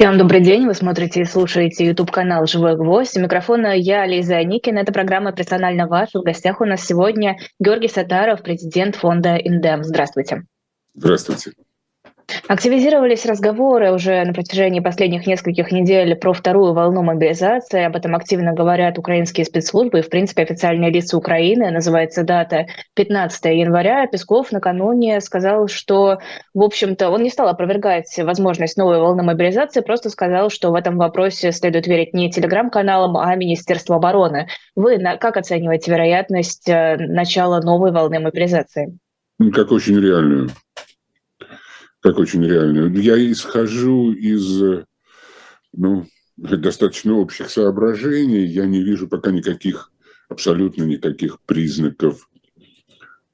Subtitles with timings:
[0.00, 0.66] Всем добрый день.
[0.66, 3.18] Вы смотрите и слушаете YouTube-канал «Живой гвоздь».
[3.18, 4.78] У микрофона я, Лиза Аникина.
[4.78, 6.14] Это программа «Персонально ваш».
[6.14, 9.84] В гостях у нас сегодня Георгий Сатаров, президент фонда «Индем».
[9.84, 10.44] Здравствуйте.
[10.94, 11.50] Здравствуйте.
[12.48, 17.84] Активизировались разговоры уже на протяжении последних нескольких недель про вторую волну мобилизации.
[17.84, 21.70] Об этом активно говорят украинские спецслужбы и, в принципе, официальные лица Украины.
[21.70, 24.06] Называется дата 15 января.
[24.06, 26.18] Песков накануне сказал, что,
[26.54, 30.96] в общем-то, он не стал опровергать возможность новой волны мобилизации, просто сказал, что в этом
[30.98, 34.48] вопросе следует верить не телеграм-каналам, а Министерству обороны.
[34.76, 38.98] Вы как оцениваете вероятность э, начала новой волны мобилизации?
[39.38, 40.50] Ну, как очень реальную
[42.00, 42.92] как очень реальную.
[43.00, 44.84] Я исхожу из
[45.72, 48.44] ну, достаточно общих соображений.
[48.46, 49.92] Я не вижу пока никаких,
[50.28, 52.28] абсолютно никаких признаков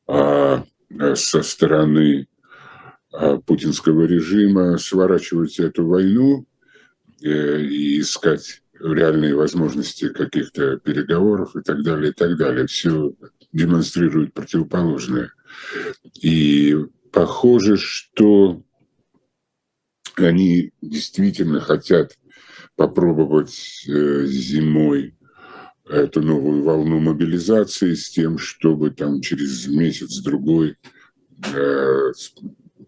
[0.09, 0.65] а,
[1.15, 2.29] со стороны
[3.13, 6.47] а, путинского режима сворачивать эту войну
[7.23, 12.67] э, и искать реальные возможности каких-то переговоров и так далее, и так далее.
[12.67, 13.13] Все
[13.53, 15.33] демонстрирует противоположное.
[16.21, 16.77] И
[17.11, 18.63] похоже, что
[20.21, 22.17] они действительно хотят
[22.77, 25.17] попробовать э, зимой
[25.89, 30.77] эту новую волну мобилизации с тем, чтобы там через месяц-другой
[31.55, 32.13] э,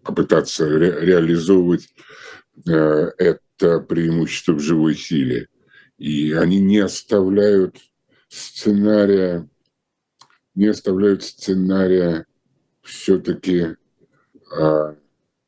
[0.03, 1.87] попытаться ре реализовывать
[2.67, 5.47] э, это преимущество в живой силе.
[5.97, 7.77] И они не оставляют
[8.27, 9.49] сценария,
[10.55, 12.25] не оставляют сценария
[12.81, 13.75] все-таки
[14.57, 14.95] э,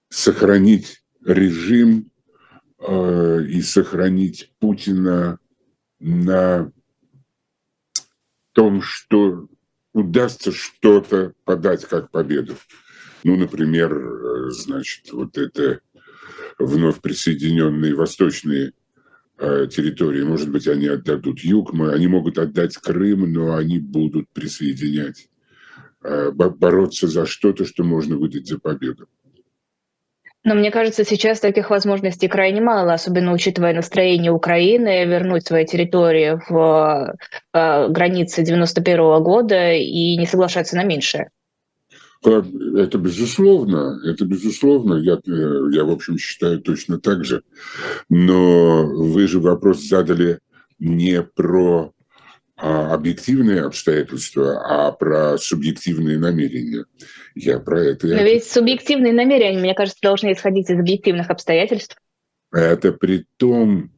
[0.10, 2.12] сохранить режим
[2.80, 5.40] э, и сохранить Путина
[6.00, 6.72] на
[8.54, 9.48] том, что
[9.94, 12.56] удастся что-то подать как победу.
[13.24, 15.82] Ну, например, э, значит, вот это
[16.58, 18.74] вновь присоединенные восточные
[19.38, 25.30] э, территории, может быть, они отдадут юг, они могут отдать Крым, но они будут присоединять,
[26.04, 29.08] э, бороться за что-то, что можно выдать за победу.
[30.44, 36.40] Но мне кажется, сейчас таких возможностей крайне мало, особенно учитывая настроение Украины вернуть свои территории
[36.50, 37.16] в
[37.54, 41.30] э, границы 91 -го года и не соглашаться на меньшее.
[42.24, 47.44] Это безусловно, это безусловно, я, э, я, в общем, считаю точно так же.
[48.10, 50.40] Но вы же вопрос задали
[50.80, 51.94] не про
[52.62, 56.86] объективные обстоятельства, а про субъективные намерения.
[57.34, 58.08] Я про это...
[58.08, 61.98] Но ведь субъективные намерения, мне кажется, должны исходить из объективных обстоятельств.
[62.52, 63.92] Это при том,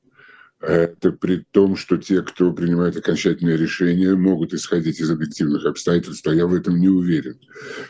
[0.62, 6.34] это при том, что те, кто принимает окончательные решения, могут исходить из объективных обстоятельств, а
[6.34, 7.40] я в этом не уверен,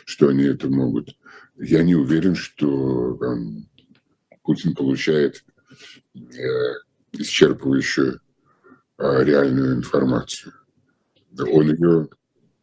[0.04, 1.16] что они это могут.
[1.56, 3.68] Я не уверен, что там,
[4.42, 5.44] Путин получает
[6.16, 6.18] э,
[7.12, 8.18] исчерпывающую
[8.98, 10.52] э, реальную информацию
[11.40, 12.08] он ее,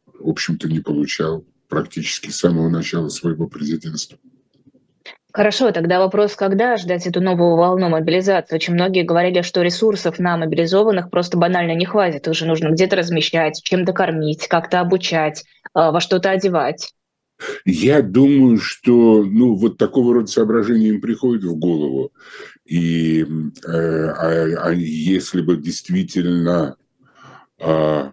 [0.06, 4.18] в общем-то, не получал практически с самого начала своего президентства.
[5.34, 8.56] Хорошо, тогда вопрос, когда ждать эту новую волну мобилизации?
[8.56, 12.28] Очень многие говорили, что ресурсов на мобилизованных просто банально не хватит.
[12.28, 16.94] Их же нужно где-то размещать, чем-то кормить, как-то обучать, а, во что-то одевать.
[17.66, 22.12] Я думаю, что ну, вот такого рода соображения им приходит в голову.
[22.66, 26.76] И э, а, а если бы действительно
[27.58, 28.12] а,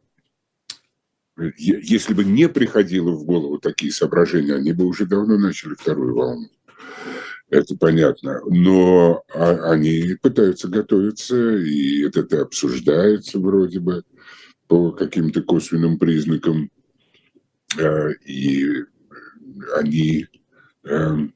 [1.56, 6.48] если бы не приходило в голову такие соображения, они бы уже давно начали вторую волну.
[7.50, 8.40] Это понятно.
[8.46, 14.02] Но а, они пытаются готовиться, и это обсуждается вроде бы
[14.66, 16.70] по каким-то косвенным признакам.
[17.78, 18.84] А, и
[19.76, 20.26] они,
[20.84, 21.34] эм,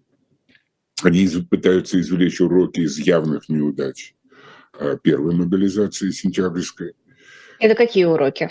[1.02, 4.14] они пытаются извлечь уроки из явных неудач
[4.74, 6.94] а, первой мобилизации сентябрьской.
[7.58, 8.50] Это какие уроки?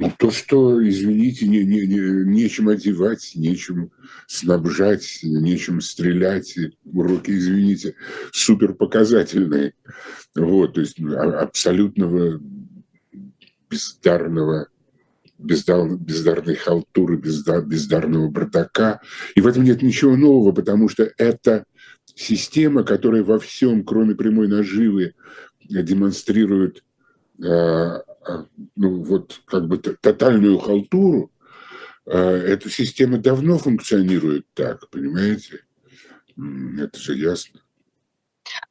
[0.00, 3.90] Ну, то, что, извините, не, не, не, нечем одевать, нечем
[4.26, 6.56] снабжать, нечем стрелять.
[6.86, 7.96] Уроки, извините,
[8.32, 9.74] супер показательные.
[10.34, 12.40] Вот, то есть а, абсолютного
[13.68, 14.68] бездарного
[15.36, 19.02] бездар, бездарной халтуры, бездар, бездарного бардака.
[19.34, 21.66] И в этом нет ничего нового, потому что это
[22.14, 25.12] система, которая во всем, кроме прямой наживы,
[25.68, 26.84] демонстрирует
[27.44, 28.02] а,
[28.76, 31.30] ну, вот как бы тотальную халтуру,
[32.06, 35.60] а, эта система давно функционирует так, понимаете?
[36.36, 37.60] Это же ясно.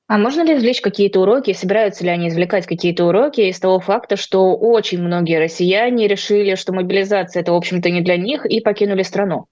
[0.07, 4.18] А можно ли извлечь какие-то уроки, собираются ли они извлекать какие-то уроки из того факта,
[4.18, 9.04] что очень многие россияне решили, что мобилизация это, в общем-то, не для них и покинули
[9.04, 9.46] страну?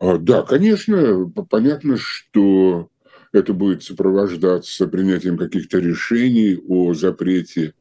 [0.00, 2.88] Да, конечно, понятно, что
[3.32, 7.74] это будет сопровождаться принятием каких-то решений о запрете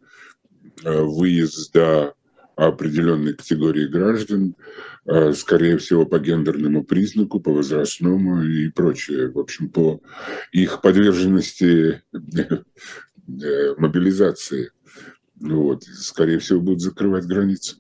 [0.84, 2.14] выезда
[2.68, 4.56] определенной категории граждан,
[5.06, 9.32] э, скорее всего, по гендерному признаку, по возрастному и прочее.
[9.32, 10.02] В общем, по
[10.52, 14.72] их подверженности э, мобилизации.
[15.40, 15.84] Вот.
[15.84, 17.78] Скорее всего, будут закрывать границы.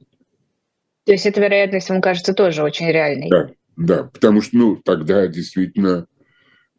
[1.05, 3.29] То есть эта вероятность, вам кажется, тоже очень реальной?
[3.29, 6.07] Да, да, потому что, ну, тогда действительно,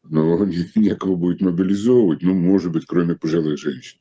[0.05, 0.43] ну,
[0.75, 3.99] некого будет мобилизовывать, ну, может быть, кроме пожилых женщин.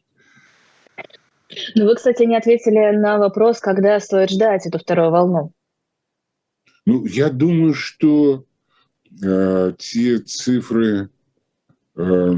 [1.76, 5.54] Ну, вы, кстати, не ответили на вопрос, когда стоит ждать эту вторую волну.
[6.86, 8.46] Ну, я думаю, что
[9.24, 11.10] э, те цифры,
[11.96, 12.34] э,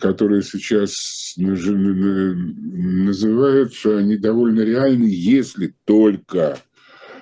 [0.00, 6.58] которые сейчас называются, они довольно реальны, если только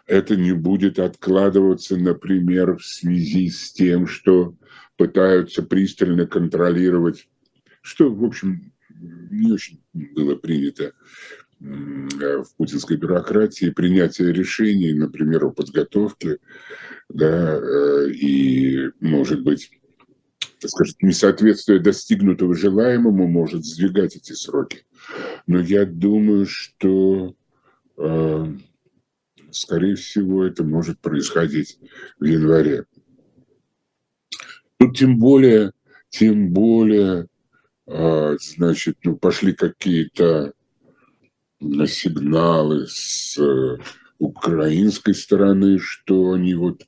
[0.07, 4.55] это не будет откладываться, например, в связи с тем, что
[4.97, 7.29] пытаются пристально контролировать,
[7.81, 8.72] что, в общем,
[9.03, 10.93] не очень было принято
[11.61, 16.39] в путинской бюрократии, принятие решений, например, о подготовке,
[17.09, 19.71] да, э, и, может быть,
[20.59, 24.85] сказать, несоответствие достигнутого желаемому может сдвигать эти сроки.
[25.47, 27.37] Но я думаю, что
[27.97, 28.47] э,
[29.53, 31.79] скорее всего, это может происходить
[32.19, 32.87] в январе.
[34.79, 35.73] Тут тем более,
[36.09, 37.29] тем более,
[37.87, 40.53] значит, ну, пошли какие-то
[41.87, 43.79] сигналы с э,
[44.19, 46.87] украинской стороны, что они вот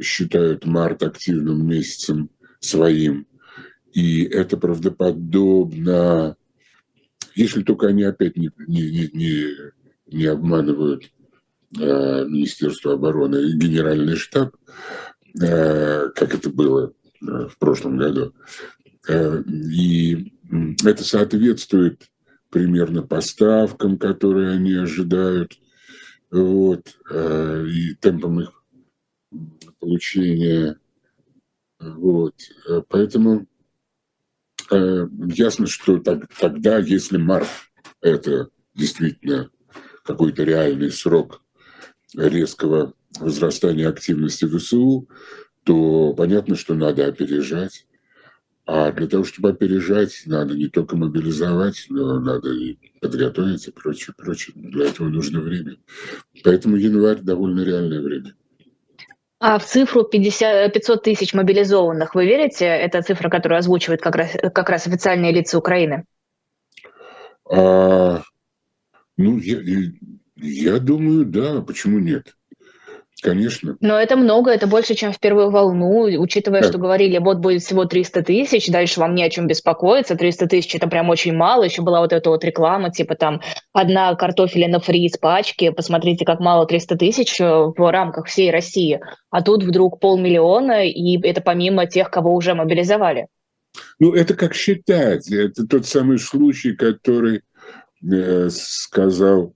[0.00, 3.26] считают март активным месяцем своим.
[3.92, 6.36] И это правдоподобно,
[7.34, 9.54] если только они опять не, не, не,
[10.06, 11.10] не обманывают
[11.78, 14.56] Э, Министерство обороны и Генеральный штаб,
[15.40, 16.92] э, как это было
[17.22, 18.34] э, в прошлом году.
[19.10, 20.32] И
[20.84, 22.10] это соответствует
[22.50, 25.58] примерно поставкам, которые они ожидают,
[26.30, 28.64] вот, и темпам их
[29.80, 30.78] получения.
[31.80, 32.34] Вот.
[32.88, 33.46] Поэтому
[34.70, 37.48] ясно, что тогда, если март–
[38.00, 39.50] это действительно
[40.04, 41.42] какой-то реальный срок
[42.14, 45.08] резкого возрастания активности ВСУ,
[45.64, 47.86] то понятно, что надо опережать.
[48.72, 54.14] А для того, чтобы опережать, надо не только мобилизовать, но надо и подготовить и прочее,
[54.16, 54.54] прочее.
[54.54, 55.78] Для этого нужно время.
[56.44, 58.36] Поэтому январь довольно реальное время.
[59.40, 62.64] А в цифру 50, 500 тысяч мобилизованных вы верите?
[62.64, 66.04] Это цифра, которую озвучивают как раз, как раз официальные лица Украины?
[67.50, 68.22] А,
[69.16, 69.58] ну, я,
[70.36, 72.36] я думаю, да, почему нет?
[73.22, 73.76] Конечно.
[73.80, 76.68] Но это много, это больше, чем в первую волну, учитывая, да.
[76.68, 80.74] что говорили, вот будет всего 300 тысяч, дальше вам не о чем беспокоиться, 300 тысяч
[80.74, 85.04] это прям очень мало, еще была вот эта вот реклама, типа там одна картофелина фри
[85.04, 89.00] из пачки, посмотрите, как мало 300 тысяч э, в рамках всей России,
[89.30, 93.26] а тут вдруг полмиллиона, и это помимо тех, кого уже мобилизовали.
[93.98, 97.42] Ну, это как считать, это тот самый случай, который
[98.02, 99.54] э, сказал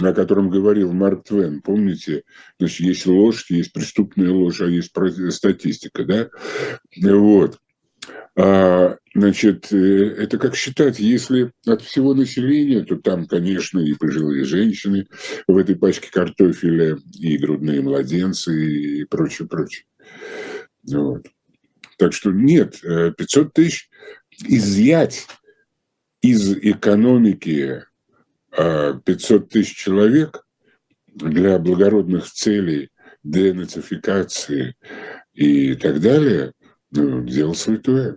[0.00, 2.22] о котором говорил Марк Твен, помните?
[2.58, 4.92] Значит, есть ложь, есть преступная ложь, а есть
[5.30, 6.28] статистика, да?
[7.02, 7.58] Вот.
[8.40, 14.44] А, значит, э, это как считать, если от всего населения, то там, конечно, и пожилые
[14.44, 15.08] женщины
[15.48, 19.86] в этой пачке картофеля, и грудные младенцы, и прочее, прочее.
[20.84, 21.26] Вот.
[21.96, 23.90] Так что нет, 500 э, тысяч
[24.46, 25.26] изъять
[26.22, 27.82] из экономики
[28.58, 30.44] 500 тысяч человек
[31.06, 32.90] для благородных целей
[33.22, 34.74] денацификации
[35.32, 36.52] и так далее,
[36.90, 38.16] ну, дело святое.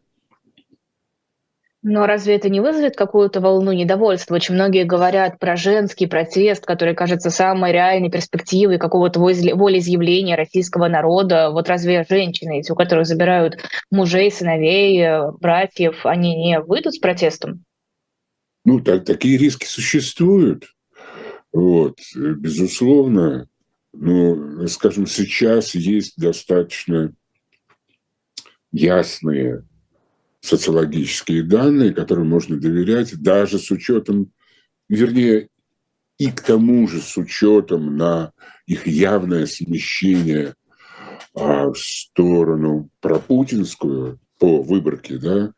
[1.84, 4.36] Но разве это не вызовет какую-то волну недовольства?
[4.36, 11.50] Очень многие говорят про женский протест, который кажется самой реальной перспективой какого-то волеизъявления российского народа.
[11.50, 13.58] Вот разве женщины, эти, у которых забирают
[13.90, 17.64] мужей, сыновей, э, братьев, они не выйдут с протестом?
[18.64, 20.66] Ну, так, такие риски существуют.
[21.52, 23.48] Вот, безусловно.
[23.94, 27.14] Но, скажем, сейчас есть достаточно
[28.72, 29.66] ясные
[30.40, 34.32] социологические данные, которым можно доверять, даже с учетом,
[34.90, 35.50] вернее,
[36.18, 38.32] и к тому же с учетом на
[38.66, 40.56] их явное смещение
[41.36, 45.54] а, в сторону пропутинскую по выборке, да,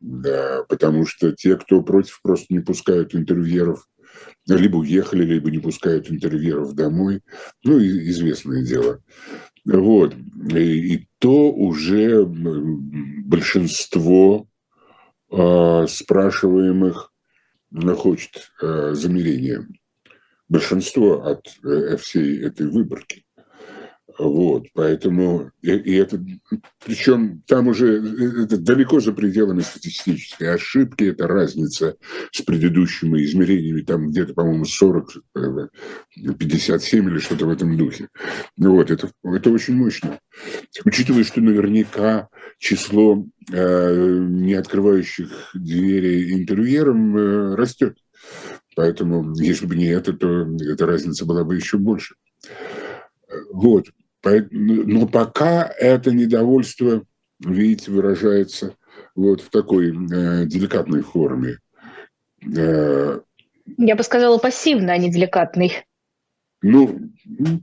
[0.00, 3.86] да, потому что те, кто против, просто не пускают интервьюеров,
[4.46, 7.22] либо уехали, либо не пускают интервьюеров домой.
[7.64, 9.02] Ну, известное дело.
[9.64, 10.14] Вот.
[10.54, 12.24] И, и то уже
[13.24, 14.48] большинство
[15.30, 17.12] э, спрашиваемых
[17.96, 19.68] хочет э, замерения.
[20.48, 23.24] Большинство от э, всей этой выборки.
[24.18, 26.22] Вот, поэтому, и, и это,
[26.84, 28.02] причем там уже
[28.44, 31.96] это далеко за пределами статистической ошибки, это разница
[32.32, 35.22] с предыдущими измерениями, там где-то, по-моему, 40,
[36.38, 38.08] 57 или что-то в этом духе.
[38.56, 40.18] Вот, это, это очень мощно.
[40.84, 47.96] Учитывая, что наверняка число э, не открывающих двери интервьюерам э, растет.
[48.76, 52.14] Поэтому, если бы не это, то эта разница была бы еще больше.
[53.52, 53.86] Вот.
[54.22, 57.04] Но пока это недовольство,
[57.40, 58.74] видите, выражается
[59.14, 61.58] вот в такой э, деликатной форме.
[62.56, 63.20] Э,
[63.78, 65.84] Я бы сказала пассивный, а не деликатный.
[66.62, 67.10] Ну,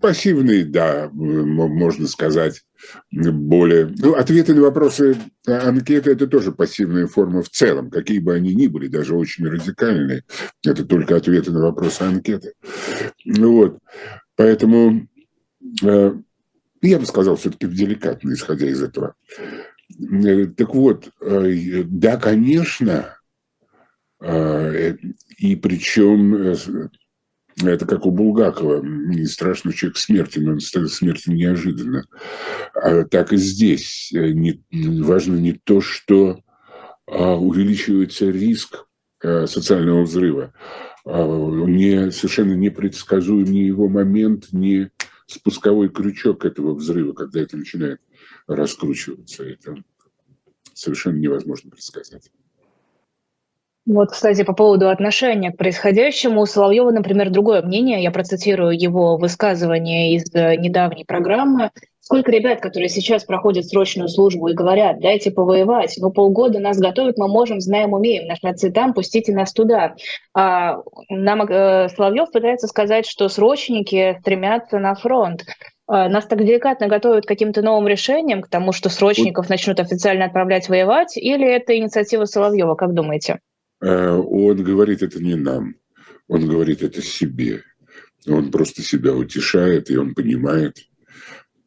[0.02, 2.64] пассивный, да, можно сказать,
[3.12, 3.94] более...
[3.96, 8.66] Ну, ответы на вопросы анкеты– это тоже пассивная форма в целом, какие бы они ни
[8.66, 10.24] были, даже очень радикальные.
[10.66, 12.54] Это только ответы на вопросы анкеты.
[13.24, 13.78] Вот.
[14.36, 15.08] Поэтому
[15.84, 16.14] э,
[16.82, 19.16] я бы сказал, все-таки деликатно, исходя из этого.
[20.00, 23.18] Э, так вот, э, да, конечно,
[24.22, 24.96] э,
[25.38, 26.58] и причем
[27.64, 32.06] это как у Булгакова, не страшно человек смерти, но он смерти неожиданно.
[32.74, 36.40] А так и здесь не, важно не то, что
[37.08, 38.86] а, увеличивается риск
[39.20, 40.54] социального взрыва,
[41.04, 44.92] а, не, совершенно непредсказуем ни его момент, ни
[45.28, 48.02] спусковой крючок этого взрыва, когда это начинает
[48.48, 49.44] раскручиваться.
[49.44, 49.84] Это
[50.74, 52.32] совершенно невозможно предсказать.
[53.88, 58.04] Вот, кстати, по поводу отношения к происходящему, у Соловьева, например, другое мнение.
[58.04, 61.72] Я процитирую его высказывание из э, недавней программы.
[62.02, 67.18] Сколько ребят, которые сейчас проходят срочную службу и говорят, дайте повоевать, ну полгода нас готовят,
[67.18, 69.96] мы можем, знаем, умеем, наши отцы там, пустите нас туда.
[70.34, 70.80] А,
[71.10, 75.46] нам э, Соловьев пытается сказать, что срочники стремятся на фронт.
[75.88, 80.26] А, нас так деликатно готовят к каким-то новым решениям, к тому, что срочников начнут официально
[80.26, 83.40] отправлять воевать, или это инициатива Соловьева, как думаете?
[83.82, 85.76] Э, он говорит это не нам,
[86.28, 87.64] он говорит это себе.
[88.28, 90.78] Он просто себя утешает, и он понимает,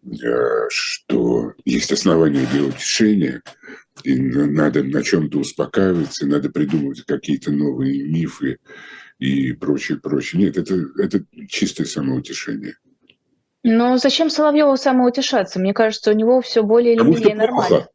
[0.05, 3.43] э, что есть основания для утешения,
[4.05, 8.59] и надо на чем-то успокаиваться, надо придумывать какие-то новые мифы
[9.19, 10.43] и прочее, прочее.
[10.43, 12.76] Нет, это, это чистое самоутешение.
[13.62, 15.61] Но зачем Соловьеву самоутешаться?
[15.61, 17.88] Мне кажется, у него все более или менее нормально.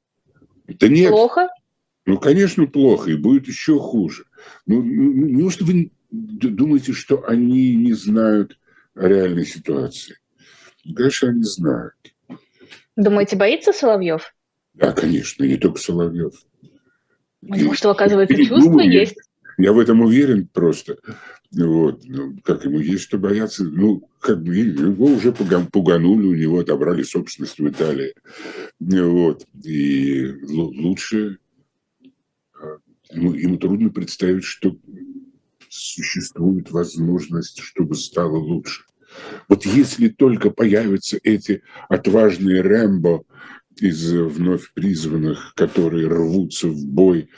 [0.67, 1.09] Да нет.
[1.09, 1.47] Плохо?
[2.05, 4.25] Ну, конечно, плохо, и будет еще хуже.
[4.67, 8.59] Ну, ну, ну, неужто вы думаете, что они не знают
[8.93, 10.17] о реальной ситуации?
[10.95, 11.95] Конечно, они знают.
[12.95, 14.35] Думаете, боится Соловьев?
[14.75, 16.33] Да, конечно, не только Соловьев.
[17.41, 19.17] У него что, оказывается, чувство есть?
[19.57, 20.97] Я в этом уверен просто.
[21.51, 22.01] Вот.
[22.03, 23.63] Ну, как ему есть что бояться?
[23.63, 28.13] Ну, как бы его уже пуганули, у него отобрали собственность в Италии.
[28.79, 29.45] Вот.
[29.63, 31.39] И лучше
[33.15, 34.77] ему, ему трудно представить, что
[35.69, 38.83] существует возможность, чтобы стало лучше.
[39.47, 43.23] Вот если только появятся эти отважные Рэмбо
[43.77, 47.29] из вновь призванных, которые рвутся в бой,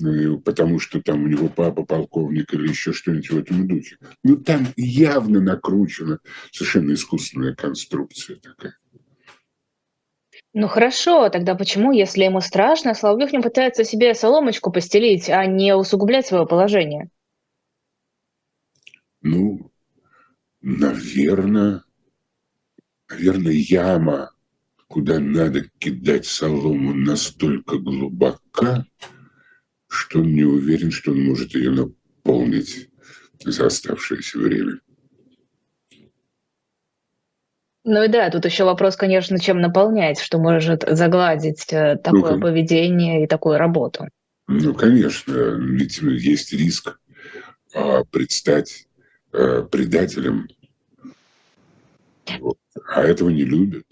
[0.00, 3.96] э, потому что там у него папа полковник или еще что-нибудь в этом духе.
[4.22, 6.18] Ну, там явно накручена
[6.52, 8.76] совершенно искусственная конструкция такая.
[10.56, 15.74] Ну хорошо, тогда почему, если ему страшно, Соловьев не пытается себе соломочку постелить, а не
[15.74, 17.10] усугублять свое положение?
[19.20, 19.72] Ну,
[20.60, 21.82] наверное,
[23.10, 24.30] наверное, яма,
[24.86, 28.86] куда надо кидать солому, настолько глубока,
[29.88, 32.90] что он не уверен, что он может ее наполнить
[33.44, 34.78] за оставшееся время.
[37.84, 42.40] Ну и да, тут еще вопрос, конечно, чем наполнять, что может загладить э, такое ну,
[42.40, 44.08] поведение и такую работу.
[44.48, 46.98] Ну, конечно, ведь есть риск
[47.74, 48.86] а, предстать
[49.32, 50.48] а, предателем.
[52.40, 52.56] Вот.
[52.88, 53.84] А этого не любят.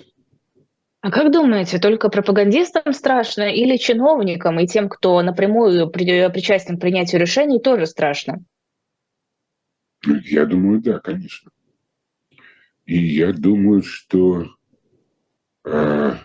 [1.02, 6.80] А как думаете, только пропагандистам страшно или чиновникам и тем, кто напрямую при, причастен к
[6.80, 8.42] принятию решений, тоже страшно?
[10.04, 11.50] Я думаю, да, конечно.
[12.86, 14.46] И я думаю, что
[15.64, 16.16] э,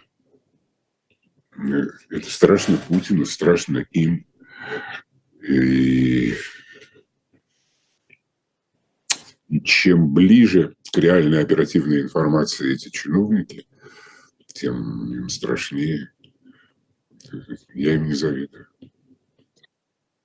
[2.09, 4.25] это страшно Путину, страшно им.
[5.47, 6.33] И
[9.63, 13.67] чем ближе к реальной оперативной информации эти чиновники,
[14.47, 16.11] тем им страшнее.
[17.73, 18.67] Я им не завидую.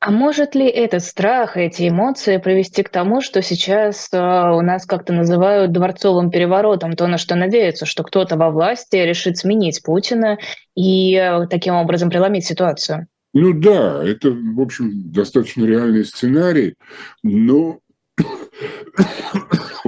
[0.05, 4.85] А может ли этот страх, эти эмоции привести к тому, что сейчас э, у нас
[4.85, 10.39] как-то называют дворцовым переворотом, то, на что надеются, что кто-то во власти решит сменить Путина
[10.75, 13.07] и э, таким образом преломить ситуацию?
[13.33, 16.75] Ну да, это, в общем, достаточно реальный сценарий,
[17.23, 17.79] но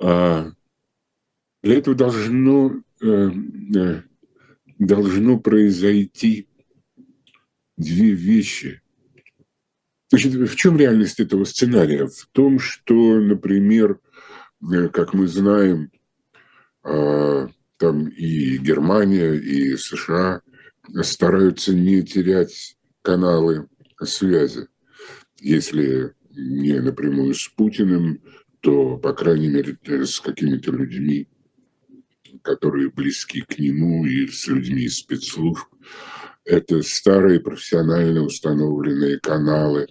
[0.00, 0.46] а,
[1.64, 2.70] для этого должно,
[3.02, 3.30] э,
[4.78, 6.46] должно произойти
[7.76, 8.82] две вещи.
[10.10, 12.06] Значит, в чем реальность этого сценария?
[12.06, 13.98] В том, что, например,
[14.62, 15.90] э, как мы знаем,
[16.82, 20.42] а, там и Германия, и США
[21.02, 23.68] стараются не терять каналы
[24.02, 24.68] связи.
[25.40, 28.22] Если не напрямую с Путиным,
[28.60, 31.28] то, по крайней мере, с какими-то людьми,
[32.42, 35.66] которые близки к нему, и с людьми из спецслужб.
[36.46, 39.88] Это старые профессионально установленные каналы.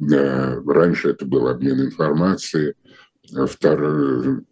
[0.00, 2.74] Э, раньше это был обмен информацией,
[3.34, 4.44] а второе,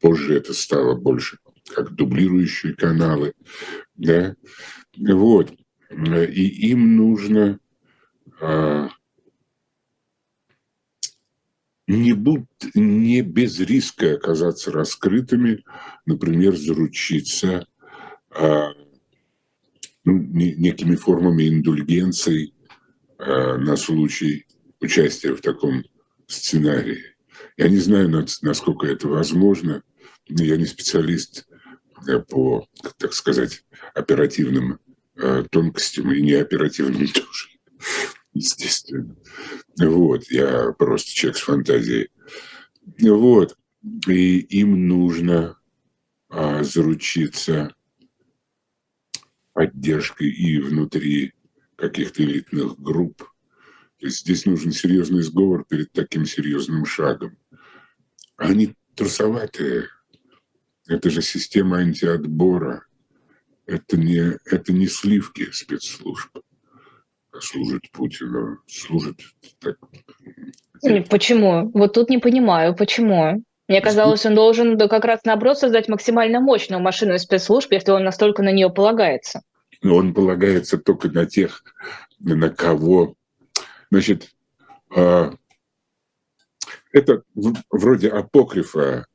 [0.00, 1.38] позже это стало больше
[1.74, 3.34] как дублирующие каналы.
[3.96, 4.36] Да?
[4.96, 5.52] Вот.
[5.90, 7.58] И им нужно
[8.40, 8.88] а,
[11.88, 15.64] не, будь, не без риска оказаться раскрытыми,
[16.06, 17.66] например, заручиться
[18.30, 18.72] а,
[20.08, 22.54] ну, некими формами индульгенций
[23.18, 24.46] а, на случай
[24.80, 25.84] участия в таком
[26.26, 27.02] сценарии.
[27.56, 28.08] Я не знаю,
[28.42, 29.82] насколько это возможно.
[30.28, 31.46] Я не специалист
[32.06, 34.78] э, по, так сказать, оперативным
[35.16, 37.48] э, тонкостям и неоперативным тоже,
[38.32, 39.14] естественно.
[39.78, 42.10] Вот, я просто человек с фантазией.
[43.00, 43.56] Вот,
[44.06, 45.58] и им нужно
[46.30, 47.74] а, заручиться
[49.58, 51.32] поддержкой и внутри
[51.74, 53.24] каких-то элитных групп.
[53.98, 57.36] То есть здесь нужен серьезный сговор перед таким серьезным шагом.
[58.36, 59.88] Они трусоватые.
[60.86, 62.86] Это же система антиотбора.
[63.66, 66.30] Это не, это не сливки спецслужб.
[67.32, 69.20] А служит Путину, служит
[69.58, 69.76] так.
[71.10, 71.68] Почему?
[71.74, 73.42] Вот тут не понимаю, почему.
[73.68, 78.42] Мне казалось, он должен как раз наоборот создать максимально мощную машину спецслужб, если он настолько
[78.42, 79.42] на нее полагается.
[79.82, 81.62] Но он полагается только на тех,
[82.18, 83.14] на кого.
[83.90, 84.30] Значит,
[84.96, 85.34] а,
[86.92, 87.22] это
[87.70, 89.06] вроде апокрифа,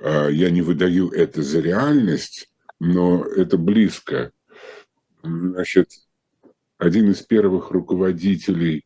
[0.00, 4.32] а, я не выдаю это за реальность, но это близко.
[5.22, 5.90] Значит,
[6.76, 8.84] один из первых руководителей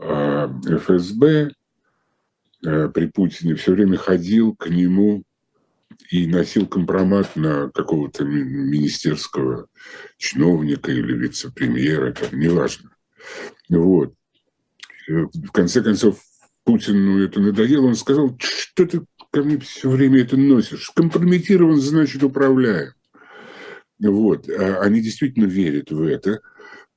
[0.00, 1.54] а, ФСБ
[2.60, 5.24] при Путине все время ходил к нему
[6.10, 9.68] и носил компромат на какого-то министерского
[10.16, 12.90] чиновника или вице-премьера, там, неважно.
[13.68, 14.14] Вот.
[15.08, 16.20] Э, в конце концов,
[16.64, 20.90] Путину это надоело, он сказал, что ты ко мне все время это носишь?
[20.94, 22.92] Компрометирован, значит, управляем.
[23.98, 24.48] Вот.
[24.48, 26.40] А они действительно верят в это,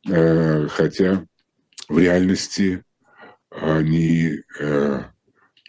[0.07, 1.25] э, хотя
[1.89, 2.83] в реальности
[3.49, 4.43] они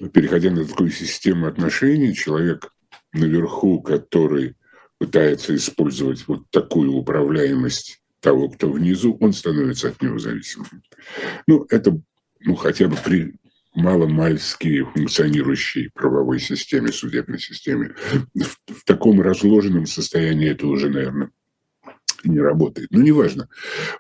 [0.09, 2.73] переходя на такую систему отношений, человек
[3.13, 4.57] наверху, который
[4.99, 10.69] пытается использовать вот такую управляемость того, кто внизу, он становится от него зависимым.
[11.47, 12.01] Ну, это
[12.41, 13.35] ну, хотя бы при
[13.75, 17.95] маломальски функционирующей правовой системе, судебной системе.
[18.35, 21.31] В, в таком разложенном состоянии это уже, наверное,
[22.25, 22.89] не работает.
[22.91, 23.49] Ну, неважно.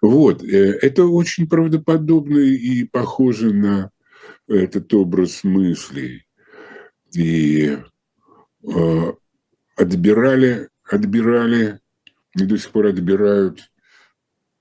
[0.00, 0.42] Вот.
[0.42, 3.90] Э, это очень правдоподобно и похоже на
[4.48, 6.24] этот образ мыслей.
[7.14, 7.78] И
[8.62, 9.12] э,
[9.76, 11.80] отбирали, отбирали,
[12.36, 13.60] и до сих пор отбирают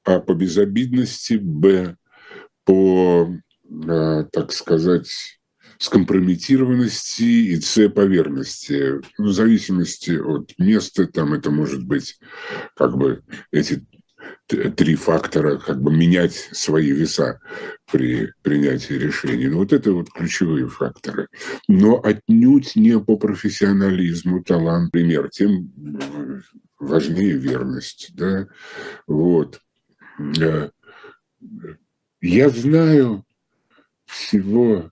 [0.03, 1.95] а по безобидности, б
[2.65, 3.29] по,
[3.69, 5.39] э, так сказать,
[5.77, 9.01] скомпрометированности и С по верности.
[9.17, 12.19] В зависимости от места, там это может быть
[12.75, 13.85] как бы эти
[14.47, 17.39] три фактора, как бы менять свои веса
[17.91, 19.47] при принятии решений.
[19.47, 21.27] Ну, вот это вот ключевые факторы.
[21.67, 25.29] Но отнюдь не по профессионализму, талант, пример.
[25.29, 25.71] Тем
[26.79, 28.11] важнее верность.
[28.13, 28.47] Да?
[29.07, 29.61] Вот.
[30.39, 30.69] Э,
[32.21, 33.25] я знаю
[34.05, 34.91] всего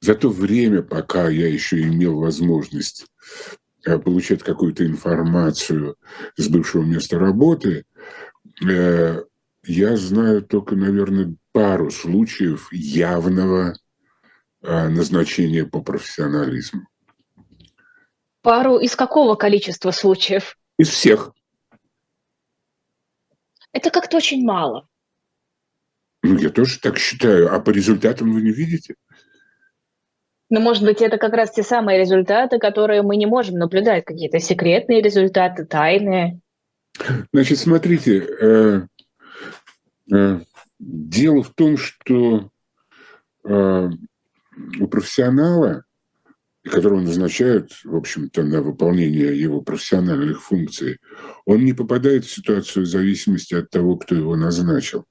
[0.00, 3.06] за то время, пока я еще имел возможность
[3.84, 5.96] э, получать какую-то информацию
[6.36, 7.84] с бывшего места работы,
[8.60, 13.74] я знаю только, наверное, пару случаев явного
[14.62, 16.82] э, назначения по профессионализму.
[18.42, 20.56] Пару из какого количества случаев?
[20.78, 21.32] Из всех.
[23.72, 24.88] Это как-то очень мало.
[26.22, 27.54] Ну, я тоже так считаю.
[27.54, 28.94] А по результатам вы не видите?
[30.50, 34.38] Ну, может быть, это как раз те самые результаты, которые мы не можем наблюдать, какие-то
[34.38, 36.40] секретные результаты, тайные.
[37.32, 38.86] Значит, смотрите, э,
[40.12, 40.40] э,
[40.78, 42.50] дело в том, что
[43.44, 43.90] э,
[44.80, 45.84] у профессионала,
[46.64, 50.98] которого назначают, в общем-то, на выполнение его профессиональных функций,
[51.44, 55.06] он не попадает в ситуацию зависимости от того, кто его назначил.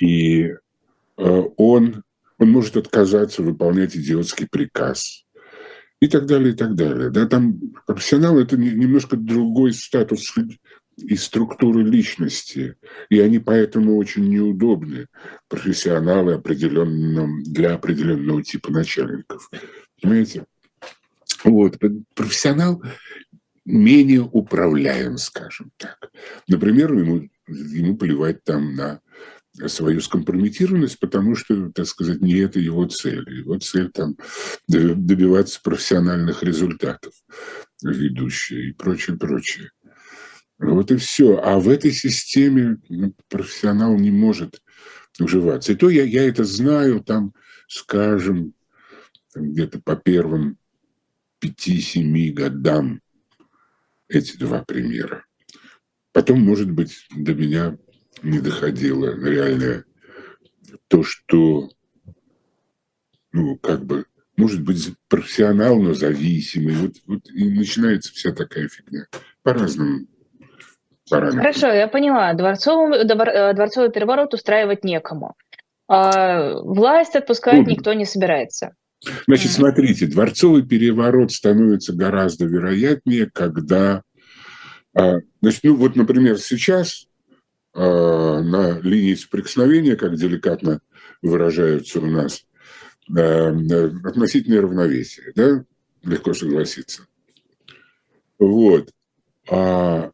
[0.00, 0.56] И э,
[1.16, 2.02] он,
[2.38, 5.24] он может отказаться выполнять идиотский приказ
[6.00, 7.10] и так далее, и так далее.
[7.10, 10.34] Да, там профессионал– это немножко другой статус
[10.96, 12.76] и структуры личности,
[13.08, 15.06] и они поэтому очень неудобны,
[15.48, 19.50] профессионалы определенным, для определенного типа начальников.
[20.00, 20.44] Понимаете?
[21.44, 21.78] Вот.
[22.14, 22.82] Профессионал
[23.64, 26.10] менее управляем, скажем так.
[26.48, 29.00] Например, ему, ему плевать там на
[29.66, 33.28] свою скомпрометированность, потому что, так сказать, не это его цель.
[33.28, 34.16] Его цель там
[34.68, 37.12] добиваться профессиональных результатов
[37.82, 39.70] ведущие и прочее, прочее.
[40.58, 41.40] Вот и все.
[41.42, 44.62] А в этой системе ну, профессионал не может
[45.18, 45.72] уживаться.
[45.72, 47.34] И то я, я это знаю, там,
[47.66, 48.54] скажем,
[49.34, 50.58] где-то по первым
[51.38, 53.00] пяти-семи годам
[54.08, 55.24] эти два примера.
[56.12, 57.78] Потом, может быть, до меня
[58.22, 59.84] не доходило реально
[60.88, 61.68] то, что,
[63.32, 64.06] ну, как бы,
[64.36, 66.74] может быть, профессионал, но зависимый.
[66.74, 69.06] Вот, вот и начинается вся такая фигня.
[69.42, 70.06] По-разному.
[71.08, 71.42] Параметрам.
[71.42, 72.32] Хорошо, я поняла.
[72.34, 75.34] Дворцовый, э, дворцовый переворот устраивать некому.
[75.88, 77.70] А власть отпускать Трудно.
[77.70, 78.74] никто не собирается.
[79.26, 84.02] Значит, смотрите, дворцовый переворот становится гораздо вероятнее, когда,
[84.94, 87.06] а, значит, ну вот, например, сейчас
[87.74, 90.80] на линии соприкосновения, как деликатно
[91.22, 92.44] выражаются у нас,
[93.08, 95.64] относительное равновесие, да,
[96.02, 97.06] легко согласиться.
[98.38, 98.90] Вот.
[99.50, 100.10] А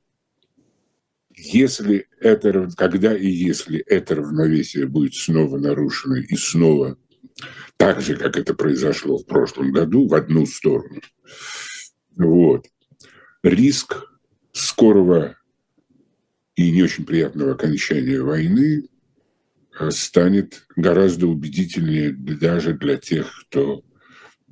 [1.35, 6.97] если это, когда и если это равновесие будет снова нарушено и снова
[7.77, 11.01] так же, как это произошло в прошлом году, в одну сторону,
[12.17, 12.67] вот,
[13.43, 14.07] риск
[14.53, 15.37] скорого
[16.57, 18.89] и не очень приятного окончания войны
[19.79, 23.85] э, станет гораздо убедительнее даже для тех, кто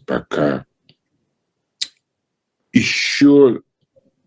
[0.06, 0.66] пока
[2.72, 3.62] еще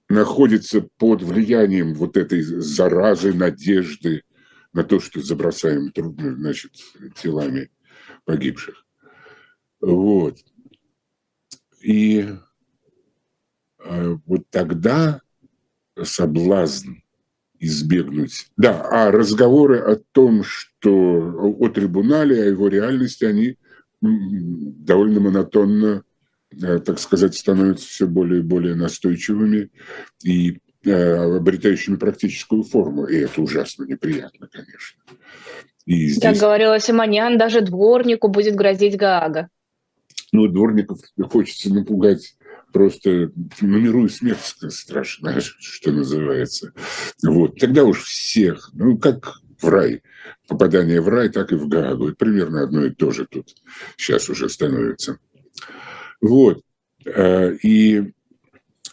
[0.09, 4.23] находится под влиянием вот этой заразы, надежды
[4.73, 6.71] на то, что забросаем значит,
[7.15, 7.69] телами
[8.25, 8.85] погибших.
[9.81, 10.39] Вот.
[11.81, 12.27] И
[13.79, 15.21] э, вот тогда
[16.01, 16.95] соблазн
[17.59, 18.47] избегнуть.
[18.57, 23.57] Да, а разговоры о том, что о трибунале, о его реальности, они
[24.01, 26.03] довольно монотонно
[26.51, 29.69] Э, так сказать, становятся все более и более настойчивыми
[30.23, 33.05] и э, обретающими практическую форму.
[33.05, 35.01] И это ужасно неприятно, конечно.
[35.85, 36.21] И здесь...
[36.21, 39.49] Как говорила Симонян, даже дворнику будет грозить Гаага.
[40.31, 40.99] Ну, дворников
[41.31, 42.36] хочется напугать
[42.77, 46.73] просто и смерть страшно, что называется.
[47.23, 47.59] Вот.
[47.59, 50.03] Тогда уж всех, ну, как в рай.
[50.47, 52.09] Попадание в рай, так и в Гаагу.
[52.09, 53.55] И примерно одно и то же тут
[53.97, 55.17] сейчас уже становится.
[56.21, 56.61] Вот.
[57.05, 58.13] Э, и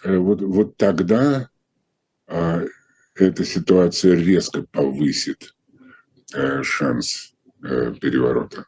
[0.03, 1.51] э, вот, вот тогда
[2.27, 2.63] а,
[3.17, 5.55] эта ситуация резко повысит
[6.33, 8.65] э, шанс переворота.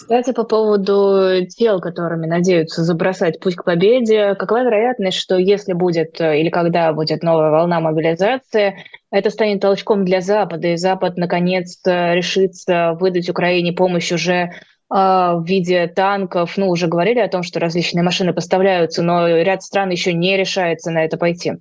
[0.00, 6.18] Кстати, по поводу тел, которыми надеются забросать путь к победе, какова вероятность, что если будет
[6.22, 8.78] или когда будет новая волна мобилизации,
[9.10, 14.52] это станет толчком для Запада, и Запад наконец решится выдать Украине помощь уже
[14.88, 16.56] а, в виде танков.
[16.56, 20.90] Ну, уже говорили о том, что различные машины поставляются, но ряд стран еще не решается
[20.90, 21.50] на это пойти.
[21.50, 21.58] Э,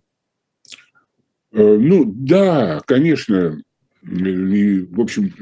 [1.51, 3.61] ну, да, конечно.
[4.01, 5.33] И, в общем,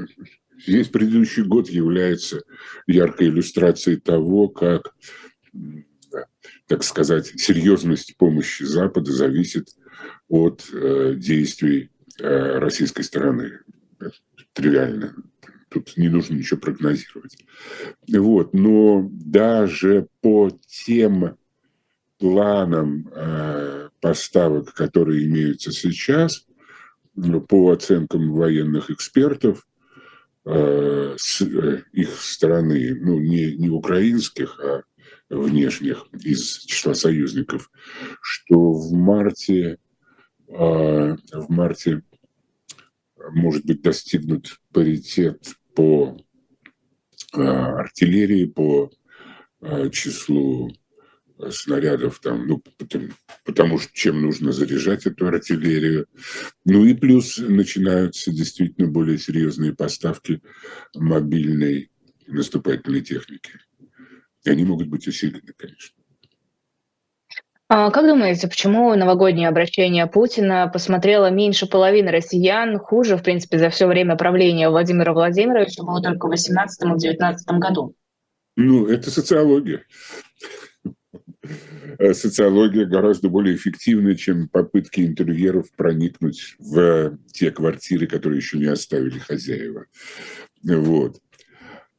[0.65, 2.43] весь предыдущий год является
[2.87, 4.95] яркой иллюстрацией того, как,
[6.67, 9.69] так сказать, серьезность помощи Запада зависит
[10.27, 11.89] от э, действий
[12.19, 13.59] э, российской стороны.
[14.53, 15.15] Тривиально
[15.69, 17.37] тут не нужно ничего прогнозировать.
[18.07, 18.53] Вот.
[18.53, 21.37] Но даже по тем
[22.17, 26.45] планам э, поставок, которые имеются сейчас,
[27.47, 29.67] по оценкам военных экспертов,
[30.47, 34.83] э, с э, их стороны, ну, не, не украинских, а
[35.29, 37.69] внешних из числа союзников,
[38.21, 39.77] что в марте,
[40.47, 41.17] в
[41.49, 42.01] марте
[43.31, 46.17] может быть достигнут паритет по
[47.33, 48.89] артиллерии, по
[49.91, 50.71] числу
[51.49, 53.09] снарядов, там, ну, потому,
[53.45, 56.07] потому что чем нужно заряжать эту артиллерию.
[56.65, 60.41] Ну и плюс начинаются действительно более серьезные поставки
[60.95, 61.89] мобильной
[62.27, 63.51] наступательной техники.
[64.43, 65.95] И они могут быть усилены, конечно.
[67.69, 73.69] А как думаете, почему новогоднее обращение Путина посмотрело меньше половины россиян, хуже, в принципе, за
[73.69, 77.93] все время правления Владимира Владимировича было только в 2018-2019 году?
[78.55, 79.83] Ну, это социология.
[81.99, 88.65] Э, социология гораздо более эффективна, чем попытки интервьюеров проникнуть в те квартиры, которые еще не
[88.65, 89.85] оставили хозяева.
[90.63, 91.19] Вот.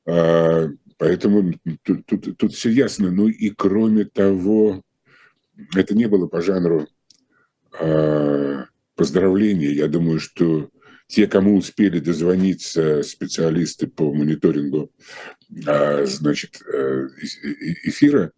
[0.07, 3.11] А, поэтому тут, тут, тут все ясно.
[3.11, 4.83] Ну и кроме того,
[5.75, 6.87] это не было по жанру
[7.81, 9.73] а, поздравления.
[9.73, 10.71] Я думаю, что
[11.09, 14.93] те, кому успели дозвониться специалисты по мониторингу
[15.67, 17.09] а, значит, э,
[17.85, 18.33] эфира,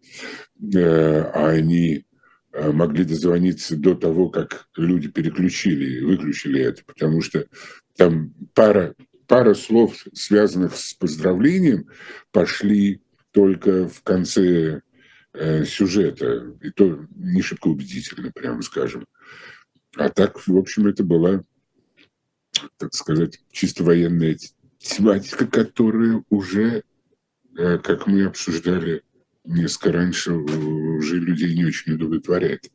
[0.73, 2.05] э, они
[2.53, 7.45] э, могли дозвониться до того, как люди переключили, выключили это, потому что
[7.97, 8.95] там пара,
[9.27, 11.87] пара слов, связанных с поздравлением,
[12.31, 14.81] пошли только в конце
[15.65, 19.05] сюжета, и то не шибко убедительно, прямо скажем.
[19.95, 21.45] А так, в общем, это была
[22.77, 24.37] так сказать, чисто военная
[24.79, 26.83] тематика, которая уже,
[27.57, 29.03] э, как мы обсуждали
[29.45, 32.69] несколько раньше, уже людей не очень удовлетворяет.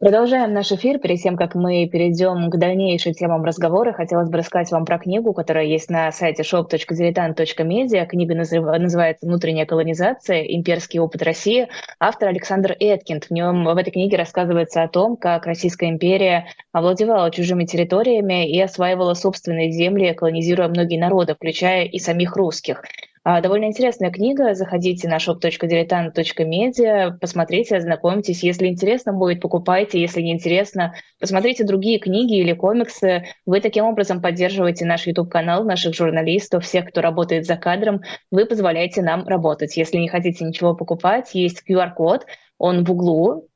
[0.00, 0.98] Продолжаем наш эфир.
[0.98, 5.32] Перед тем, как мы перейдем к дальнейшим темам разговора, хотелось бы рассказать вам про книгу,
[5.32, 8.04] которая есть на сайте shop.diletant.media.
[8.04, 10.42] Книга называется «Внутренняя колонизация.
[10.42, 11.68] Имперский опыт России».
[12.00, 13.26] Автор Александр Эткинд.
[13.26, 18.60] В, нем, в этой книге рассказывается о том, как Российская империя овладевала чужими территориями и
[18.60, 22.82] осваивала собственные земли, колонизируя многие народы, включая и самих русских.
[23.26, 24.54] А, довольно интересная книга.
[24.54, 28.42] Заходите на shop.diletant.media, посмотрите, ознакомьтесь.
[28.42, 29.98] Если интересно будет, покупайте.
[29.98, 33.24] Если не интересно, посмотрите другие книги или комиксы.
[33.46, 38.02] Вы таким образом поддерживаете наш YouTube-канал, наших журналистов, всех, кто работает за кадром.
[38.30, 39.74] Вы позволяете нам работать.
[39.78, 42.26] Если не хотите ничего покупать, есть QR-код,
[42.58, 43.48] он в углу,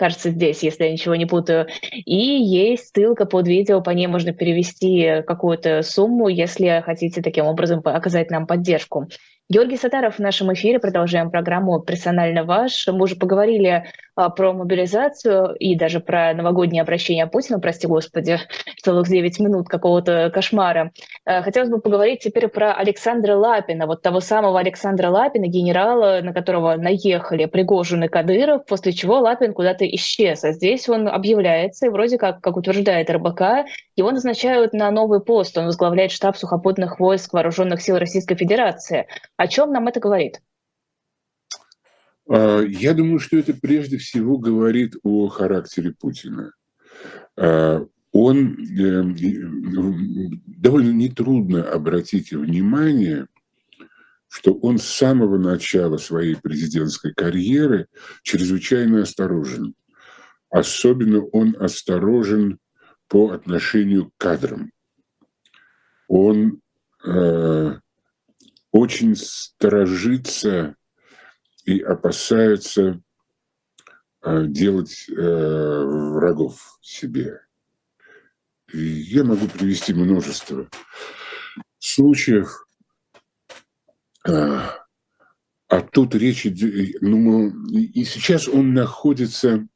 [0.00, 1.68] кажется, здесь, если я ничего не путаю.
[1.92, 7.82] И есть ссылка под видео, по ней можно перевести какую-то сумму, если хотите таким образом
[7.84, 9.08] оказать нам поддержку.
[9.50, 10.78] Георгий Сатаров в нашем эфире.
[10.78, 12.86] Продолжаем программу «Персонально ваш».
[12.86, 13.84] Мы уже поговорили
[14.14, 18.38] а, про мобилизацию и даже про новогоднее обращение Путина, прости господи,
[18.82, 20.92] целых 9 минут какого-то кошмара.
[21.24, 26.32] А, хотелось бы поговорить теперь про Александра Лапина, вот того самого Александра Лапина, генерала, на
[26.32, 30.44] которого наехали Пригожин и Кадыров, после чего Лапин куда-то исчез.
[30.44, 35.58] А здесь он объявляется, и вроде как, как утверждает РБК, его назначают на новый пост.
[35.58, 39.06] Он возглавляет штаб сухопутных войск Вооруженных сил Российской Федерации.
[39.40, 40.42] О чем нам это говорит?
[42.28, 46.52] А, я думаю, что это прежде всего говорит о характере Путина.
[47.38, 49.02] А, он э,
[50.46, 53.28] довольно нетрудно обратить внимание,
[54.28, 57.86] что он с самого начала своей президентской карьеры
[58.22, 59.74] чрезвычайно осторожен.
[60.50, 62.58] Особенно он осторожен
[63.08, 64.70] по отношению к кадрам.
[66.08, 66.60] Он
[67.06, 67.78] э,
[68.72, 70.76] очень сторожится
[71.64, 73.02] и опасается
[74.22, 77.40] э, делать э, врагов себе.
[78.72, 80.68] И я могу привести множество
[81.78, 82.66] случаев,
[84.28, 84.86] а,
[85.66, 89.66] а тут речь идет, ну, и сейчас он находится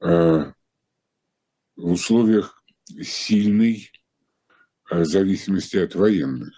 [0.00, 0.54] в
[1.76, 2.62] условиях
[3.02, 3.90] сильной
[4.90, 6.57] зависимости от военных.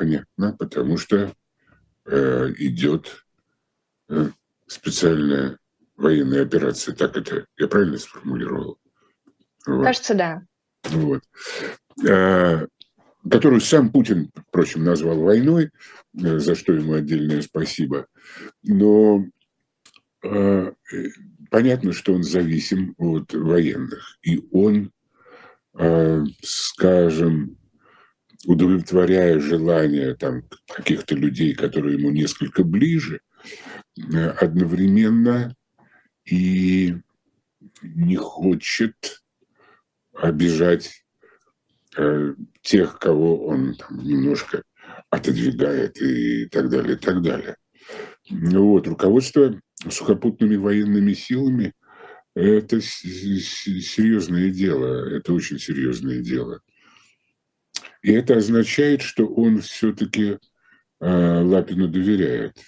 [0.00, 1.34] Понятно, потому что
[2.06, 3.22] э, идет
[4.08, 4.30] э,
[4.66, 5.58] специальная
[5.94, 6.94] военная операция.
[6.94, 8.78] Так это я правильно сформулировал?
[9.66, 9.84] Вот.
[9.84, 10.42] Кажется, да.
[10.84, 11.22] Вот.
[12.08, 12.66] Э,
[13.30, 15.70] которую сам Путин, впрочем, назвал войной,
[16.14, 18.06] э, за что ему отдельное спасибо.
[18.62, 19.26] Но
[20.24, 20.72] э,
[21.50, 24.16] понятно, что он зависим от военных.
[24.22, 24.92] И он,
[25.74, 27.59] э, скажем,
[28.46, 33.20] удовлетворяя желания там, каких-то людей, которые ему несколько ближе,
[33.96, 35.54] э, одновременно
[36.24, 36.96] и
[37.82, 39.22] не хочет
[40.14, 41.04] обижать
[41.96, 44.62] э, тех, кого он там, немножко
[45.10, 47.56] отодвигает и так далее, и так далее.
[48.30, 51.72] Вот, руководство сухопутными военными силами
[52.34, 56.60] Это серьезное дело, это очень серьезное дело.
[58.02, 60.38] И это означает, что он все-таки
[61.00, 62.58] э, Лапину доверяет.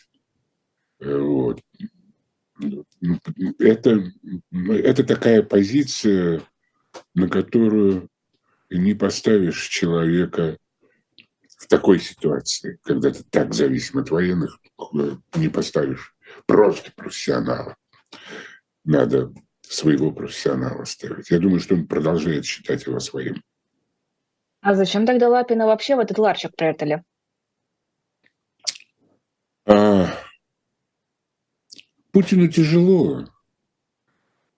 [1.00, 1.60] Э, вот.
[3.58, 4.12] Это,
[4.50, 6.42] это такая позиция,
[7.14, 8.08] на которую
[8.70, 10.58] не поставишь человека
[11.58, 14.58] в такой ситуации, когда ты так зависим от военных,
[15.34, 16.14] не поставишь
[16.46, 17.76] просто профессионала.
[18.84, 21.30] Надо своего профессионала ставить.
[21.30, 23.42] Я думаю, что он продолжает считать его своим.
[24.62, 27.02] А зачем тогда Лапина вообще в этот ларчик прятали?
[29.66, 30.06] А,
[32.12, 33.26] Путину тяжело.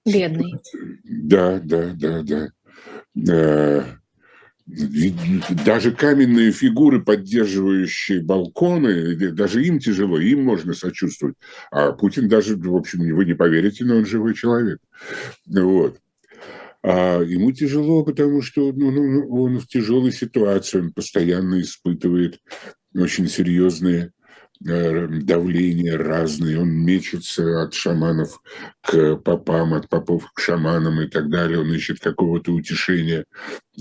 [0.04, 0.60] Бедный.
[1.04, 2.48] Да, да, да, да.
[3.32, 3.84] А,
[5.64, 11.36] даже каменные фигуры, поддерживающие балконы, даже им тяжело, им можно сочувствовать.
[11.70, 14.80] А Путин даже, в общем, вы не поверите, но он живой человек.
[15.46, 15.98] Вот.
[16.86, 22.40] А ему тяжело, потому что ну, ну, ну он в тяжелой ситуации, он постоянно испытывает
[22.94, 24.12] очень серьезные
[24.68, 28.38] э, давления разные, он мечется от шаманов
[28.82, 33.24] к попам, от попов к шаманам и так далее, он ищет какого-то утешения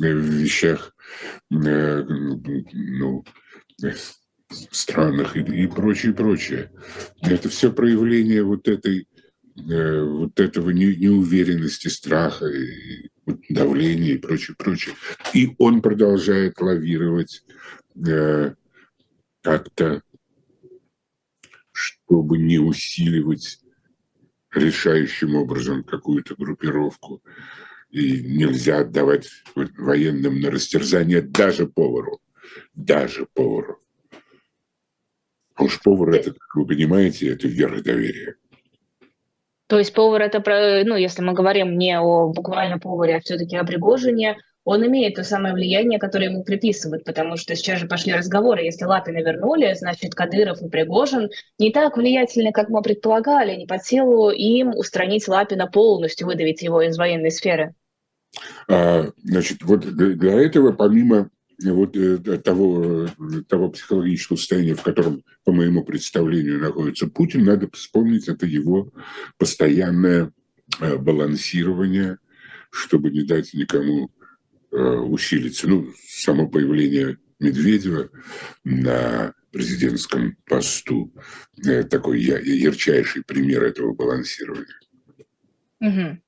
[0.01, 0.95] э, в вещах
[1.51, 3.25] э, ну,
[4.71, 6.71] странных и, и прочее, прочее.
[7.21, 9.07] Это все проявление вот этой
[9.55, 12.45] Э, вот этого не, неуверенности, страха,
[13.49, 14.95] давления и прочее, прочее.
[15.33, 17.43] И он продолжает лавировать
[17.95, 18.55] э,
[19.41, 20.01] как-то,
[21.71, 23.59] чтобы не усиливать
[24.51, 27.23] решающим образом какую-то группировку.
[27.89, 32.19] И нельзя отдавать военным на растерзание даже повару.
[32.73, 33.79] Даже повару.
[35.53, 38.37] А уж повар это, как вы понимаете, это верх доверия.
[39.67, 43.55] То есть повар это, про, ну, если мы говорим не о буквально поваре, а все-таки
[43.55, 48.13] о Пригожине, он имеет то самое влияние, которое ему приписывают, потому что сейчас же пошли
[48.13, 53.65] разговоры, если Лапина вернули, значит, Кадыров и Пригожин не так влиятельны, как мы предполагали, не
[53.65, 57.73] под силу им устранить Лапина полностью, выдавить его из военной сферы.
[58.69, 61.29] А, значит, вот для этого, помимо
[61.71, 63.07] вот э, того,
[63.47, 68.91] того психологического состояния, в котором, по моему представлению, находится Путин, надо вспомнить, это его
[69.37, 70.31] постоянное
[70.79, 72.17] э, балансирование,
[72.71, 74.11] чтобы не дать никому
[74.71, 75.69] э, усилиться.
[75.69, 78.09] Ну, само появление Медведева
[78.63, 81.13] на президентском посту
[81.89, 84.79] такой ярчайший пример этого балансирования.
[85.79, 86.19] Угу.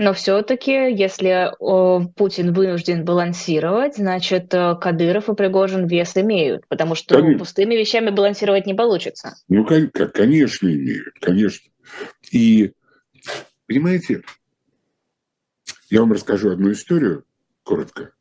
[0.00, 6.94] Но все-таки, если о, Путин вынужден балансировать, значит, э, Кадыров и Пригожин вес имеют, потому
[6.94, 7.40] что конечно.
[7.40, 9.36] пустыми вещами балансировать не получится.
[9.48, 11.70] Ну, конечно, имеют, конечно.
[12.32, 12.72] И,
[13.66, 14.22] понимаете,
[15.90, 17.26] я вам расскажу одну историю,
[17.62, 18.12] коротко.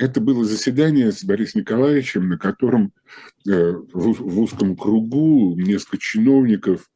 [0.00, 2.92] Это было заседание с Борисом Николаевичем, на котором
[3.48, 6.88] э, в узком кругу несколько чиновников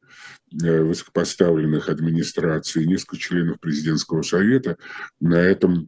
[0.51, 4.77] высокопоставленных администраций, несколько членов президентского совета
[5.19, 5.87] на этом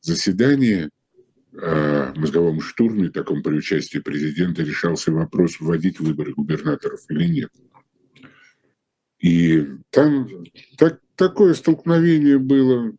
[0.00, 0.90] заседании
[1.52, 7.50] о мозговом штурме, таком при участии президента, решался вопрос, вводить выборы губернаторов или нет.
[9.20, 10.28] И там
[10.78, 12.92] так, такое столкновение было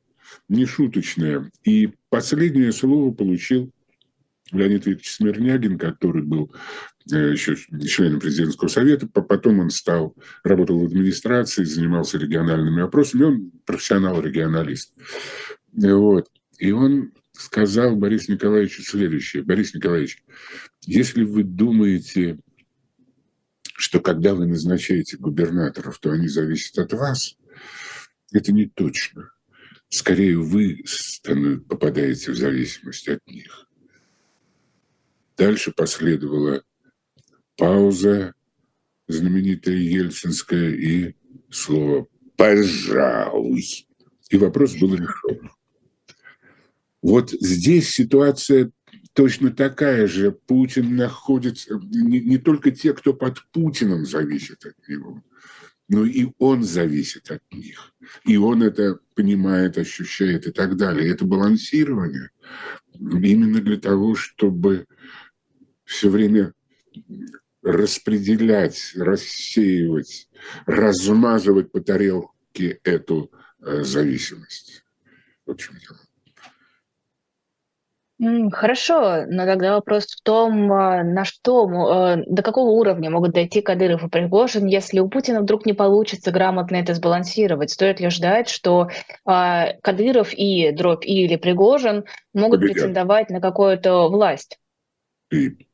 [0.50, 1.52] нешуточное.
[1.64, 3.72] И последнее слово получил
[4.52, 6.54] Леонид Викторович Смирнягин, который был
[7.12, 13.52] э, еще членом президентского совета, потом он стал, работал в администрации, занимался региональными вопросами, он
[13.66, 14.94] профессионал-регионалист.
[15.74, 16.30] Вот.
[16.58, 19.44] И он сказал Борису Николаевичу следующее.
[19.44, 20.24] Борис Николаевич,
[20.86, 22.40] если вы думаете,
[23.64, 27.36] что когда вы назначаете губернаторов, то они зависят от вас,
[28.32, 29.32] это не точно.
[29.90, 30.84] Скорее, вы
[31.68, 33.68] попадаете в зависимость от них.
[35.38, 36.64] Дальше последовала
[37.58, 38.34] пауза,
[39.08, 41.16] знаменитая ельцинская, и
[41.50, 43.88] слово «пожалуй».
[44.30, 45.52] И вопрос был решен.
[47.02, 48.72] Вот здесь ситуация
[49.14, 50.32] точно такая же.
[50.32, 51.80] Путин находится...
[51.84, 55.22] Не, не только те, кто под Путиным зависит от него,
[55.90, 57.94] но и он зависит от них.
[58.26, 61.10] И он это понимает, ощущает и так далее.
[61.10, 62.30] Это балансирование
[63.00, 64.86] именно для того, чтобы
[65.92, 66.54] все время
[67.62, 70.30] распределять, рассеивать,
[70.66, 73.30] размазывать по тарелке эту
[73.60, 74.84] э, зависимость.
[75.46, 76.00] В общем дело.
[78.52, 83.62] Хорошо, но тогда вопрос в том, а, на что, а, до какого уровня могут дойти
[83.62, 87.72] Кадыров и Пригожин, если у Путина вдруг не получится грамотно это сбалансировать.
[87.72, 88.90] Стоит ли ждать, что
[89.26, 92.76] а, Кадыров и дробь и или Пригожин могут победят.
[92.76, 94.60] претендовать на какую-то власть?
[95.32, 95.71] И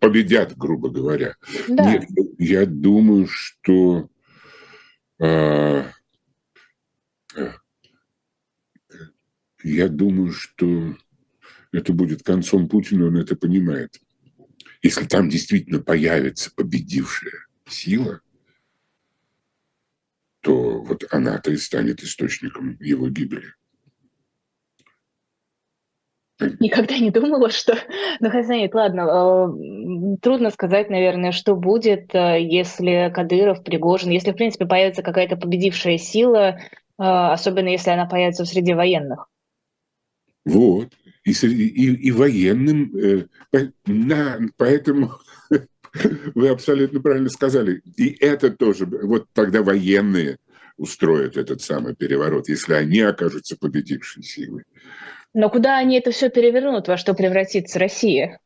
[0.00, 1.36] победят, грубо говоря.
[1.68, 1.92] Да.
[1.92, 4.10] Нет, я думаю, что
[5.20, 5.84] э,
[9.62, 10.96] я думаю, что
[11.70, 14.00] это будет концом Путина, он это понимает.
[14.82, 18.22] Если там действительно появится победившая сила,
[20.40, 23.52] то вот она-то и станет источником его гибели.
[26.60, 27.76] Никогда не думала, что...
[28.20, 34.32] Ну, хотя нет, ладно, э, трудно сказать, наверное, что будет, э, если Кадыров, Пригожин, если,
[34.32, 36.58] в принципе, появится какая-то победившая сила, э,
[36.98, 39.28] особенно если она появится в среде военных.
[40.44, 40.88] Вот
[41.24, 42.96] и, и, и военным.
[42.96, 45.12] Э, на, поэтому
[46.34, 47.82] вы абсолютно правильно сказали.
[47.96, 50.38] И это тоже, вот тогда военные
[50.76, 54.64] устроят этот самый переворот, если они окажутся победившей силой.
[55.34, 58.40] Но куда они это все перевернут, во что превратится Россия?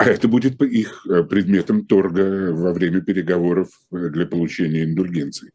[0.00, 5.50] А это будет их э, предметом торга во время переговоров э, для получения индульгенций.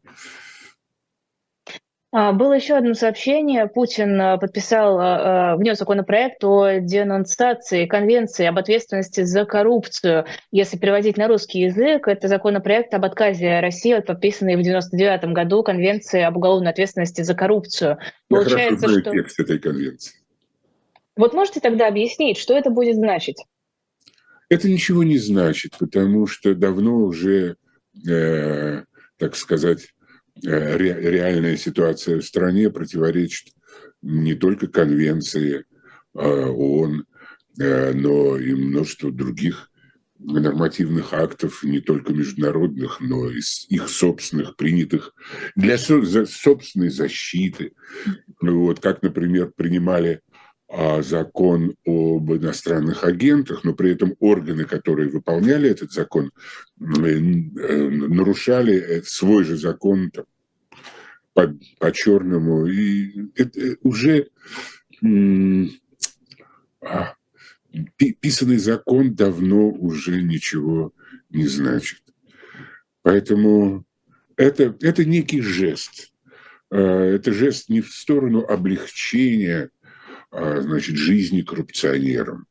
[2.12, 3.66] А, было еще одно сообщение.
[3.66, 10.26] Путин а, подписал, внес законопроект о денонсации Конвенции об ответственности за коррупцию.
[10.52, 15.64] Если переводить на русский язык, это законопроект об отказе России от подписанной в 1999 году
[15.64, 17.98] Конвенции об уголовной ответственности за коррупцию.
[18.30, 19.10] Я Получается, хорошо знаю что...
[19.10, 20.25] текст этой конвенции.
[21.16, 23.38] Вот можете тогда объяснить, что это будет значить?
[24.48, 27.56] Это ничего не значит, потому что давно уже,
[28.08, 28.84] э,
[29.18, 29.88] так сказать,
[30.44, 33.54] Э, реальная ситуация в стране противоречит
[34.02, 35.64] не только конвенции
[36.14, 37.06] э, ООН,
[37.58, 39.70] э, но и множеству других
[40.18, 45.14] нормативных актов, не только международных, но и их собственных, принятых
[45.56, 47.72] для собственной защиты.
[48.40, 50.20] Вот, как, например, принимали
[50.68, 56.32] закон об иностранных агентах, но при этом органы, которые выполняли этот закон,
[56.76, 60.24] нарушали свой же закон там,
[61.34, 62.66] по, по черному.
[62.66, 64.28] И это уже
[66.82, 67.14] а,
[68.20, 70.92] писанный закон давно уже ничего
[71.30, 72.02] не значит.
[73.02, 73.84] Поэтому
[74.36, 76.12] это, это некий жест.
[76.70, 79.68] А, это жест не в сторону облегчения а,
[80.60, 82.46] значит, жизни коррупционерам.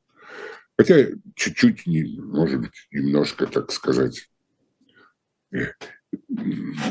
[0.78, 4.30] Хотя чуть-чуть, может быть, немножко, так сказать,
[5.54, 5.72] э,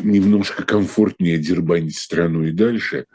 [0.03, 3.07] немножко комфортнее дербанить страну и дальше.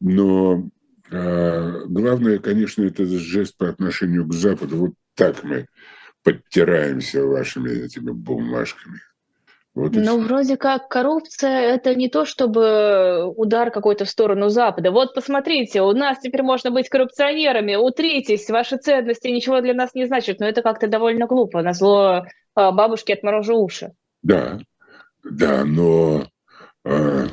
[0.00, 0.68] Но
[1.10, 4.76] э, главное, конечно, это жест по отношению к Западу.
[4.76, 5.66] Вот так мы
[6.22, 9.00] подтираемся вашими этими бумажками.
[9.76, 14.90] Вот ну, вроде как коррупция– это не то, чтобы удар какой-то в сторону Запада.
[14.90, 20.06] Вот посмотрите, у нас теперь можно быть коррупционерами, утритесь, ваши ценности ничего для нас не
[20.06, 20.40] значат.
[20.40, 22.24] Но это как-то довольно глупо, на зло
[22.54, 23.92] а, бабушки отморожу уши.
[24.22, 24.60] Да,
[25.22, 26.26] да, но
[26.86, 27.26] э,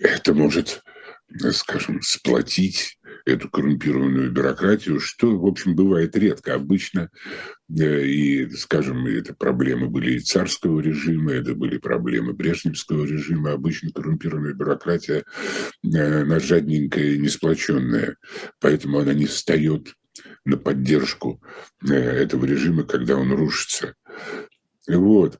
[0.00, 0.82] это может,
[1.50, 6.54] скажем, сплотить эту коррумпированную бюрократию, что, в общем, бывает редко.
[6.54, 7.10] Обычно,
[7.68, 13.52] э, и, скажем, это проблемы были и царского режима, это были проблемы брежневского режима.
[13.52, 15.24] Обычно коррумпированная бюрократия,
[15.82, 18.16] э, она жадненькая и несплоченная,
[18.60, 19.94] поэтому она не встает
[20.44, 21.42] на поддержку
[21.88, 23.94] э, этого режима, когда он рушится.
[24.88, 25.38] Вот.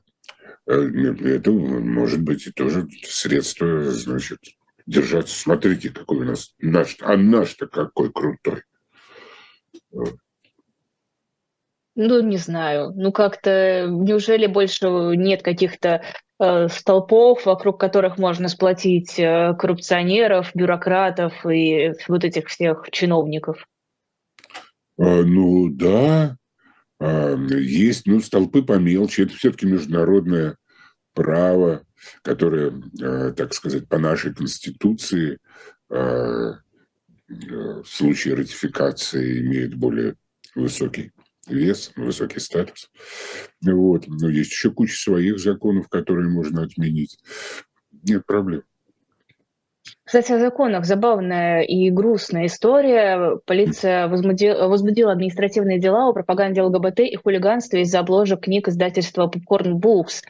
[0.67, 4.39] Это может быть и тоже средство, значит,
[4.85, 5.37] держаться.
[5.37, 8.63] Смотрите, какой у нас наш, а наш-то какой крутой.
[11.95, 12.93] Ну, не знаю.
[12.95, 16.01] Ну, как-то неужели больше нет каких-то
[16.39, 23.67] э, столпов, вокруг которых можно сплотить э, коррупционеров, бюрократов и вот этих всех чиновников?
[24.97, 26.37] А, ну, да.
[26.99, 29.23] А, есть, ну, столпы помелче.
[29.23, 30.55] Это все-таки международное
[31.13, 31.81] право,
[32.21, 35.39] которое, а, так сказать, по нашей Конституции
[35.89, 36.59] а,
[37.27, 40.15] в случае ратификации имеет более
[40.55, 41.11] высокий
[41.47, 42.89] вес, высокий статус.
[43.61, 44.07] Вот.
[44.07, 47.17] Но есть еще куча своих законов, которые можно отменить.
[48.03, 48.63] Нет проблем.
[50.03, 50.85] Кстати, о законах.
[50.85, 53.37] Забавная и грустная история.
[53.45, 59.79] Полиция возбудила, возбудила административные дела о пропаганде ЛГБТ и хулиганстве из-за обложек книг издательства Popcorn
[59.79, 60.23] Books.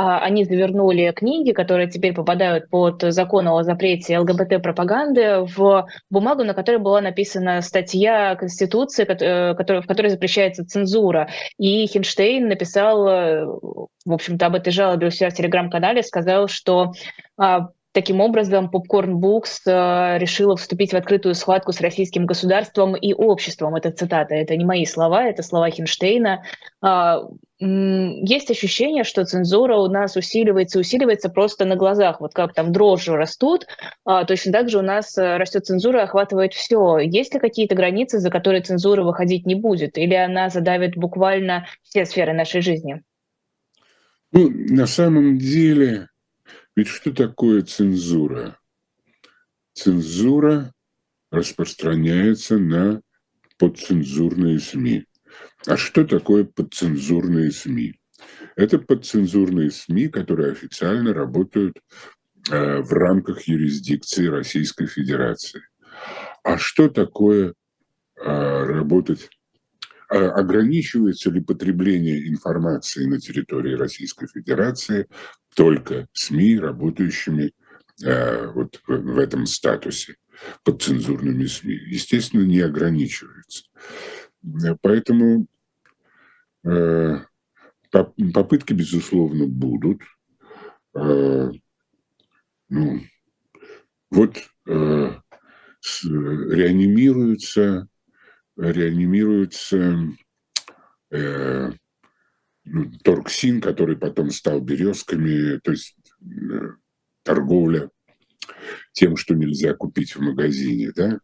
[0.00, 6.54] А, они завернули книги, которые теперь попадают под закон о запрете ЛГБТ-пропаганды, в бумагу, на
[6.54, 11.30] которой была написана статья Конституции, э, в которой запрещается цензура.
[11.58, 16.92] И Хинштейн написал, э, в общем-то, об этой жалобе у себя в телеграм-канале, сказал, что
[17.36, 23.14] а, Таким образом, Popcorn Books э, решила вступить в открытую схватку с российским государством и
[23.14, 23.76] обществом.
[23.76, 26.42] Это цитата, это не мои слова, это слова Хинштейна.
[26.84, 27.20] Э,
[27.60, 32.20] есть ощущение, что цензура у нас усиливается, усиливается просто на глазах.
[32.20, 33.66] Вот как там дрожжи растут,
[34.06, 36.98] э, точно так же у нас э, растет цензура, охватывает все.
[36.98, 39.96] Есть ли какие-то границы, за которые цензура выходить не будет?
[39.96, 43.02] Или она задавит буквально все сферы нашей жизни?
[44.30, 46.08] Ну, на самом деле,
[46.78, 48.56] ведь что такое цензура?
[49.72, 50.72] Цензура
[51.32, 53.02] распространяется на
[53.58, 55.04] подцензурные СМИ.
[55.66, 57.98] А что такое подцензурные СМИ?
[58.54, 61.76] Это подцензурные СМИ, которые официально работают
[62.48, 65.62] э, в рамках юрисдикции Российской Федерации.
[66.44, 67.54] А что такое
[68.16, 69.28] э, работать
[70.08, 75.06] ограничивается ли потребление информации на территории Российской Федерации
[75.54, 77.52] только СМИ, работающими
[78.04, 80.16] э, вот в этом статусе
[80.64, 81.74] под цензурными СМИ?
[81.74, 83.64] Естественно, не ограничивается.
[84.80, 85.46] Поэтому
[86.64, 87.18] э,
[87.90, 90.02] попытки, безусловно, будут.
[90.94, 91.50] Э,
[92.70, 93.00] ну,
[94.10, 94.36] вот
[96.04, 97.88] реанимируются
[98.58, 100.08] реанимируется
[101.10, 101.72] э,
[102.64, 106.72] ну, торксин, который потом стал березками, то есть э,
[107.22, 107.90] торговля
[108.92, 111.20] тем, что нельзя купить в магазине, да,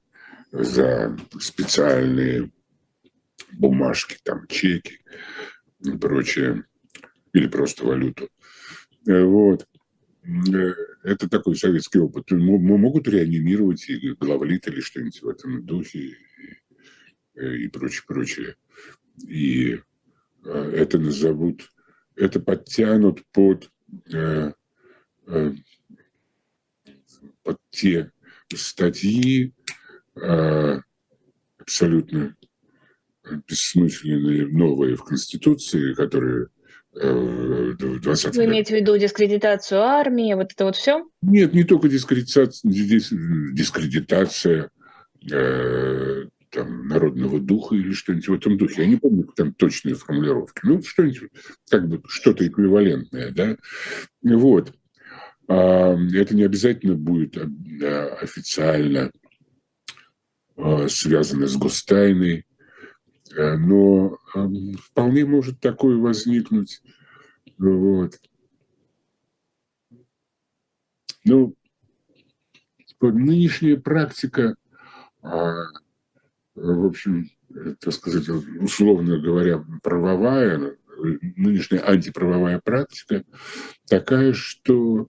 [0.53, 2.51] за специальные
[3.53, 5.01] бумажки, там, чеки
[5.85, 6.65] и прочее,
[7.33, 8.29] или просто валюту.
[9.07, 9.67] Э, вот.
[10.25, 10.73] Э,
[11.03, 12.31] это такой советский опыт.
[12.31, 16.17] Могут реанимировать и главлит или что-нибудь в этом духе,
[17.35, 18.57] и прочее, прочее.
[19.27, 19.81] И
[20.45, 21.71] э, это назовут,
[22.17, 23.71] это подтянут под,
[24.13, 24.53] э,
[27.43, 28.11] под те
[28.55, 29.55] статьи
[31.59, 32.37] абсолютно
[33.49, 36.49] бессмысленные, новые в Конституции, которые
[36.93, 41.05] в 20 Вы имеете в виду дискредитацию армии, вот это вот все?
[41.23, 44.71] Нет, не только дискредитация, дискредитация
[46.55, 48.83] там, народного духа или что-нибудь в этом духе.
[48.83, 50.61] Я не помню там точные формулировки.
[50.63, 51.31] Ну, что-нибудь,
[51.69, 53.57] как бы что-то эквивалентное, да.
[54.23, 54.73] Вот.
[55.49, 59.11] А, это не обязательно будет а, официально
[60.57, 62.47] а, связано с гостайной,
[63.37, 64.17] но
[64.81, 66.83] вполне может такое возникнуть.
[67.59, 68.21] Вот.
[71.25, 71.57] Ну,
[73.01, 74.55] нынешняя практика
[76.55, 77.31] в общем,
[77.81, 80.77] так сказать, условно говоря, правовая,
[81.37, 83.25] нынешняя антиправовая практика
[83.89, 85.09] такая, что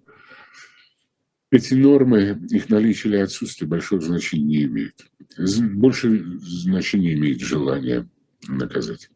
[1.52, 5.06] эти нормы, их наличие или отсутствие большого значения не имеют.
[5.38, 8.10] Больше значения имеет желание
[8.48, 9.10] наказать.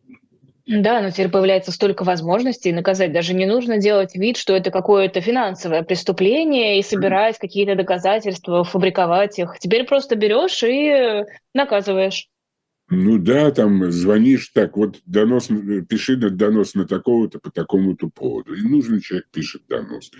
[0.72, 3.11] Да, но теперь появляется столько возможностей наказать.
[3.11, 9.39] Даже не нужно делать вид, что это какое-то финансовое преступление и собирать какие-то доказательства, фабриковать
[9.39, 9.57] их.
[9.59, 11.24] Теперь просто берешь и
[11.55, 12.28] наказываешь.
[12.91, 15.47] Ну да, там звонишь, так вот донос,
[15.89, 18.53] пиши донос на такого-то по такому-то поводу.
[18.53, 20.11] И нужный человек пишет донос.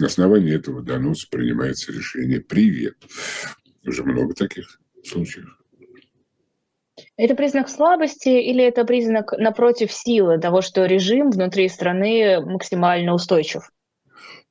[0.00, 2.40] На основании этого доноса принимается решение.
[2.40, 2.96] Привет.
[3.86, 5.61] Уже много таких случаев.
[7.16, 13.70] Это признак слабости или это признак, напротив, силы того, что режим внутри страны максимально устойчив?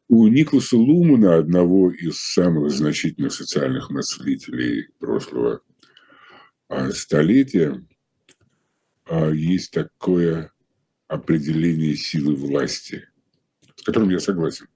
[0.07, 5.61] У Никласа Лумана, одного из самых значительных социальных мыслителей прошлого
[6.67, 7.81] а, столетия,
[9.05, 10.51] а, есть такое
[11.07, 13.07] определение силы власти,
[13.75, 14.67] с которым я согласен.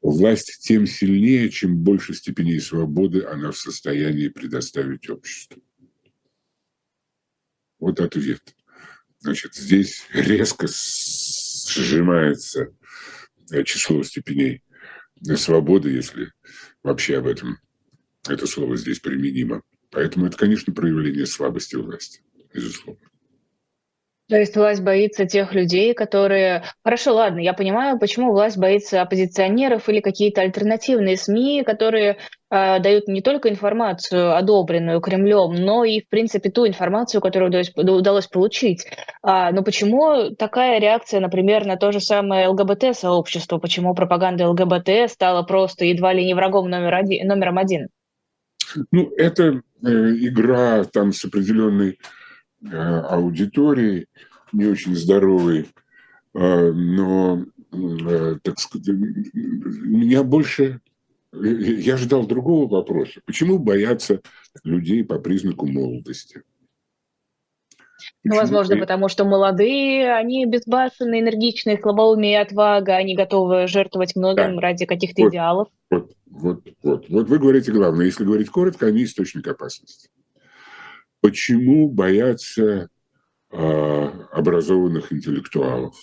[0.00, 5.60] Власть тем сильнее, чем больше степеней свободы она в состоянии предоставить обществу.
[7.78, 8.42] Вот ответ.
[9.20, 12.68] Значит, здесь резко сжимается
[13.50, 14.62] э, число степеней
[15.36, 16.32] свободы, если
[16.82, 17.58] вообще об этом
[18.28, 19.62] это слово здесь применимо.
[19.90, 22.22] Поэтому это, конечно, проявление слабости власти,
[22.52, 23.07] безусловно.
[24.28, 26.62] То есть власть боится тех людей, которые...
[26.84, 32.18] Хорошо, ладно, я понимаю, почему власть боится оппозиционеров или какие-то альтернативные СМИ, которые
[32.50, 37.72] э, дают не только информацию, одобренную Кремлем, но и, в принципе, ту информацию, которую удалось,
[37.74, 38.86] удалось получить.
[39.22, 43.56] А, но почему такая реакция, например, на то же самое ЛГБТ-сообщество?
[43.56, 47.88] Почему пропаганда ЛГБТ стала просто едва ли не врагом номер один, номером один?
[48.92, 51.98] Ну, это э, игра там с определенной
[52.62, 54.06] аудиторией,
[54.52, 55.68] не очень здоровый,
[56.34, 58.88] а, но, э, так сказать,
[59.34, 60.80] меня больше...
[61.32, 63.20] Я ждал другого вопроса.
[63.26, 64.22] Почему боятся
[64.64, 66.42] людей по признаку молодости?
[68.24, 68.80] Ну, возможно, и...
[68.80, 74.60] потому что молодые, они безбашенные, энергичные, слабоумие и отвага, они готовы жертвовать многим да.
[74.60, 75.68] ради каких-то вот, идеалов.
[75.90, 77.08] Вот, вот, вот.
[77.08, 78.06] Вот вы говорите главное.
[78.06, 80.08] Если говорить коротко, они источник опасности.
[81.20, 82.88] Почему боятся
[83.50, 85.96] а, образованных интеллектуалов.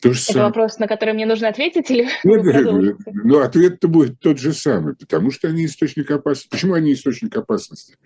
[0.00, 0.46] То же Это самое.
[0.46, 5.30] вопрос, на который мне нужно ответить, или нет, Ну, ответ-то будет тот же самый, потому
[5.30, 6.50] что они источник опасности.
[6.50, 7.96] Почему они источник опасности?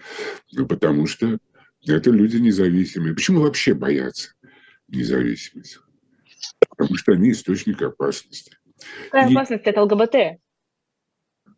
[0.53, 1.39] Ну, потому что
[1.87, 3.15] это люди независимые.
[3.15, 4.33] Почему вообще боятся
[4.89, 5.79] независимости?
[6.69, 8.57] Потому что они источник опасности.
[9.11, 10.41] Какая опасность это ЛГБТ?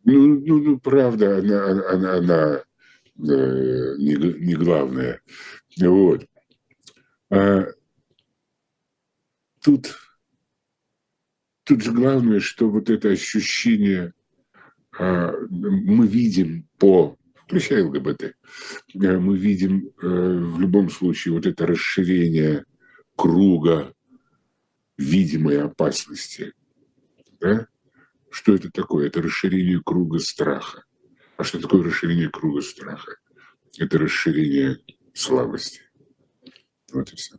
[0.05, 2.65] Ну, ну, ну правда, она, она, она
[3.17, 5.21] Э, не, не главное.
[5.81, 6.27] Вот.
[7.31, 7.67] А
[9.63, 9.97] тут,
[11.63, 14.13] тут же главное, что вот это ощущение
[14.99, 18.33] а, мы видим по, включая ЛГБТ, э,
[18.95, 22.65] мы видим э, в любом случае вот это расширение
[23.17, 23.95] круга
[24.99, 26.53] видимой опасности.
[27.41, 27.69] Да?
[28.35, 29.07] Что это такое?
[29.07, 30.83] Это расширение круга страха.
[31.37, 33.15] А что такое расширение круга страха?
[33.79, 34.79] Это расширение
[35.15, 35.83] слабости.
[36.93, 37.37] Вот и все.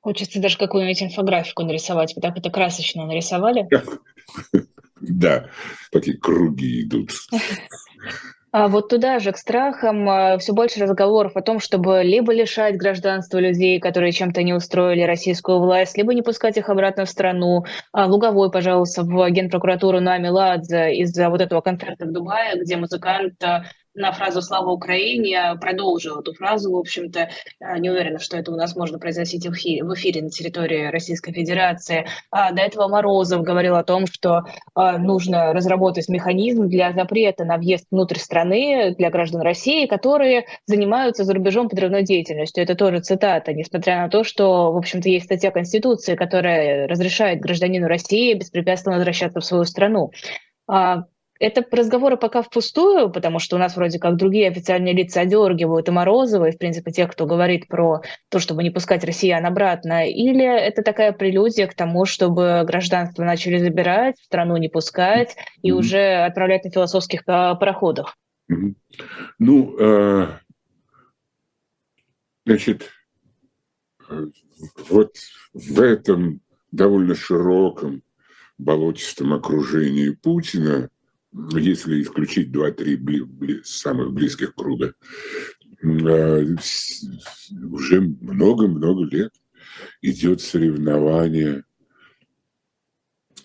[0.00, 2.14] Хочется даже какую-нибудь инфографику нарисовать.
[2.14, 3.66] Вы так это красочно нарисовали?
[5.02, 5.48] Да,
[5.90, 7.10] такие круги идут.
[8.52, 12.76] А вот туда же, к страхам, а, все больше разговоров о том, чтобы либо лишать
[12.76, 17.64] гражданства людей, которые чем-то не устроили российскую власть, либо не пускать их обратно в страну.
[17.92, 23.34] А Луговой, пожалуйста, в Генпрокуратуру на Меладзе из-за вот этого концерта в Дубае, где музыкант
[23.94, 27.30] на фразу «Слава Украине» продолжил эту фразу, в общем-то.
[27.60, 32.06] Э, не уверена, что это у нас можно произносить в эфире, на территории Российской Федерации.
[32.30, 34.42] А до этого Морозов говорил о том, что
[34.76, 41.24] э, нужно разработать механизм для запрета на въезд внутрь страны для граждан России, которые занимаются
[41.24, 42.62] за рубежом подрывной деятельностью.
[42.62, 47.88] Это тоже цитата, несмотря на то, что, в общем-то, есть статья Конституции, которая разрешает гражданину
[47.88, 50.12] России беспрепятственно возвращаться в свою страну.
[51.40, 55.90] Это разговоры пока впустую, потому что у нас вроде как другие официальные лица одергивают и
[55.90, 60.06] Морозова, и, в принципе, тех, кто говорит про то, чтобы не пускать россиян обратно.
[60.06, 65.74] Или это такая прелюдия к тому, чтобы гражданство начали забирать, страну не пускать и mm-hmm.
[65.74, 68.18] уже отправлять на философских а, пароходах?
[68.52, 68.74] Mm-hmm.
[69.38, 70.26] Ну, э,
[72.44, 72.90] значит,
[74.10, 74.26] э,
[74.90, 75.16] вот
[75.54, 78.02] в этом довольно широком
[78.58, 80.90] болотистом окружении Путина
[81.32, 84.94] если исключить два-три бли, бли, самых близких круга,
[85.82, 86.44] а,
[87.72, 89.32] уже много-много лет
[90.02, 91.64] идет соревнование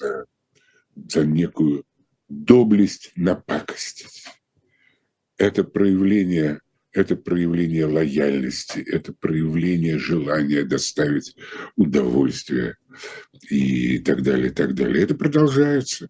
[0.02, 0.26] э,
[0.96, 1.86] за некую
[2.28, 4.26] доблесть напакостить.
[5.38, 6.62] Это проявление,
[6.92, 11.36] это проявление лояльности, это проявление желания доставить
[11.76, 12.78] удовольствие
[13.50, 15.04] и так далее, и так далее.
[15.04, 16.10] Это продолжается.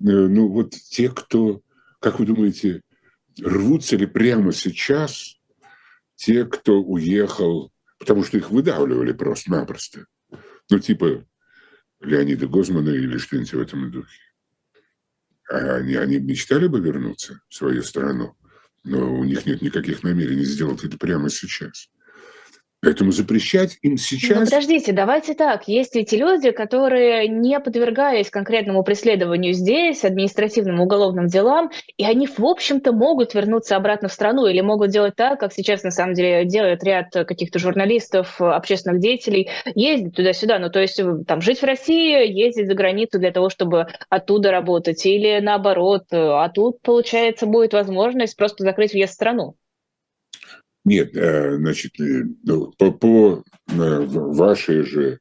[0.00, 1.62] Э, ну вот те, кто,
[2.00, 2.82] как вы думаете,
[3.40, 5.36] рвутся ли прямо сейчас
[6.16, 10.06] те, кто уехал, потому что их выдавливали просто-напросто.
[10.70, 11.24] Ну, типа
[12.00, 14.22] Леонида Гозмана или что-нибудь в этом духе.
[15.50, 18.36] А они, они мечтали бы вернуться в свою страну,
[18.84, 21.90] но у них нет никаких намерений сделать это прямо сейчас.
[22.82, 24.38] Поэтому запрещать им ну, сейчас...
[24.38, 25.68] Ну, подождите, давайте так.
[25.68, 32.40] Есть эти люди, которые не подвергались конкретному преследованию здесь, административным уголовным делам, и они, в
[32.40, 36.46] общем-то, могут вернуться обратно в страну или могут делать так, как сейчас, на самом деле,
[36.46, 40.58] делает ряд каких-то журналистов, общественных деятелей, ездить туда-сюда.
[40.58, 44.50] Ну, то есть э, там жить в России, ездить за границу для того, чтобы оттуда
[44.50, 46.04] работать, или наоборот.
[46.12, 49.56] А тут, получается, будет возможность просто закрыть въезд в страну.
[50.84, 55.18] Нет, э, значит, э, ну, по, по э, вашей же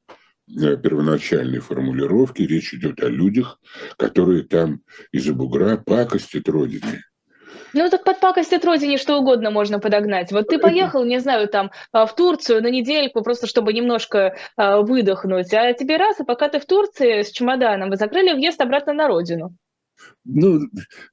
[0.47, 3.59] первоначальной формулировке речь идет о людях,
[3.97, 4.81] которые там
[5.11, 7.03] из-за бугра пакостят Родине.
[7.73, 10.31] Ну, так под пакость от родине что угодно можно подогнать.
[10.31, 14.81] Вот ты поехал, не знаю, там, а, в Турцию на недельку, просто чтобы немножко а,
[14.81, 18.93] выдохнуть, а тебе раз, и пока ты в Турции с чемоданом, вы закрыли въезд обратно
[18.93, 19.55] на родину.
[20.25, 20.61] Ну,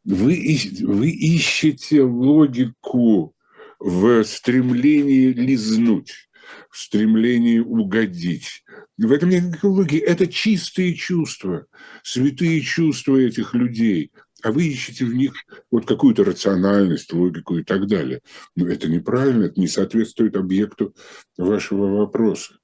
[0.04, 3.34] вы, вы ищете логику
[3.78, 6.28] в стремлении лизнуть,
[6.70, 8.64] в стремлении угодить.
[8.98, 9.96] В этом нет никакой логики.
[9.96, 11.66] Это чистые чувства,
[12.02, 14.10] святые чувства этих людей
[14.42, 15.32] а вы ищете в них
[15.70, 18.20] вот какую-то рациональность, логику и так далее.
[18.54, 20.94] Но это неправильно, это не соответствует объекту
[21.36, 22.54] вашего вопроса,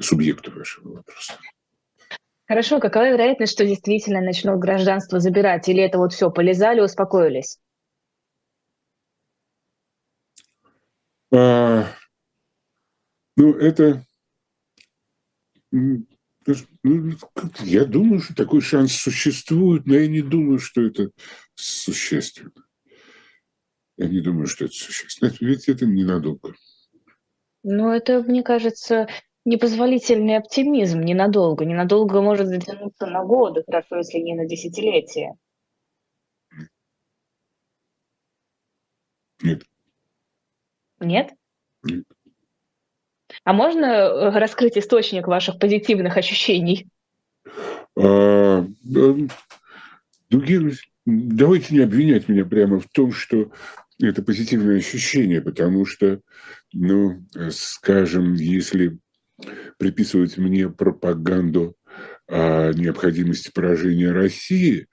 [0.00, 1.34] субъекту вашего вопроса.
[2.46, 5.68] Хорошо, какова вероятность, что действительно начнут гражданство забирать?
[5.68, 7.58] Или это вот все, полезали, успокоились?
[11.34, 11.86] А,
[13.36, 14.04] ну, это
[15.70, 16.04] ну,
[17.60, 21.10] я думаю, что такой шанс существует, но я не думаю, что это
[21.54, 22.52] существенно.
[23.96, 25.32] Я не думаю, что это существенно.
[25.40, 26.54] Ведь это ненадолго.
[27.62, 29.08] Ну, это, мне кажется,
[29.44, 31.64] непозволительный оптимизм ненадолго.
[31.64, 35.36] Ненадолго может затянуться на годы, хорошо, если не на десятилетия.
[39.42, 39.62] Нет.
[41.02, 41.32] Нет?
[41.82, 42.04] Нет.
[43.44, 46.88] А можно э, раскрыть источник ваших позитивных ощущений?
[47.98, 48.66] А,
[50.30, 50.72] другие,
[51.04, 53.50] давайте не обвинять меня прямо в том, что
[54.00, 56.20] это позитивное ощущение, потому что,
[56.72, 58.98] ну, скажем, если
[59.78, 61.76] приписывать мне пропаганду
[62.28, 64.86] о необходимости поражения России,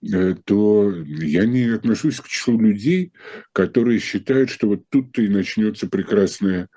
[0.00, 3.12] то я не отношусь к числу людей,
[3.52, 6.68] которые считают, что вот тут-то и начнется прекрасная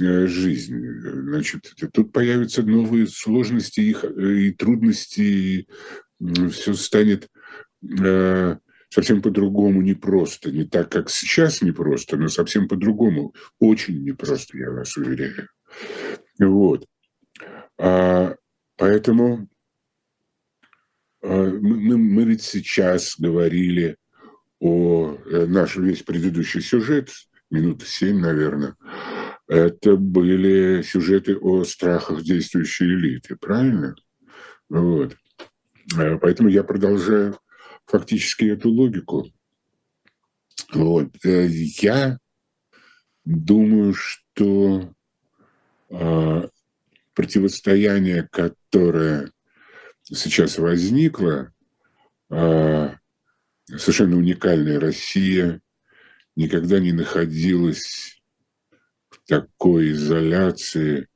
[0.00, 0.78] Э, жизнь.
[0.78, 5.68] Значит, тут появятся новые сложности и трудности, и
[6.48, 7.28] все станет
[8.00, 8.56] э,
[8.88, 10.50] совсем по-другому непросто.
[10.50, 13.34] Не так, как сейчас непросто, но совсем по-другому.
[13.58, 15.48] Очень непросто, я вас уверяю.
[16.38, 16.86] Вот.
[17.78, 18.34] А,
[18.78, 19.48] поэтому
[21.22, 23.96] мы, мы ведь сейчас говорили
[24.60, 27.10] о э, наш весь предыдущий сюжет,
[27.50, 28.76] минуты семь, наверное,
[29.48, 33.94] это были сюжеты о страхах действующей элиты, правильно?
[34.68, 35.16] Вот.
[35.98, 37.38] Э, поэтому я продолжаю
[37.86, 39.26] фактически эту логику.
[40.72, 41.10] Вот.
[41.24, 42.18] Э, я
[43.24, 44.94] думаю, что
[45.90, 46.48] э,
[47.14, 49.32] противостояние, которое
[50.04, 51.52] сейчас возникло,
[52.28, 55.60] совершенно уникальная Россия
[56.36, 58.22] никогда не находилась
[59.26, 61.08] такой изоляции,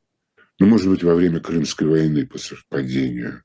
[0.58, 3.42] ну, может быть, во время Крымской войны по совпадению,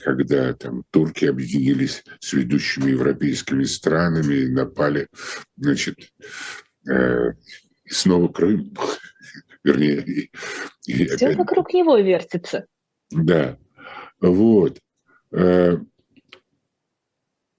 [0.00, 5.08] когда там турки объединились с ведущими европейскими странами и напали,
[5.56, 5.96] значит,
[6.88, 7.32] э,
[7.84, 8.74] и снова Крым,
[9.64, 10.02] вернее.
[10.02, 10.30] И,
[10.86, 11.36] и Все опять...
[11.36, 12.66] вокруг него вертится.
[13.10, 13.58] Да,
[14.20, 14.78] вот.
[15.32, 15.78] Э,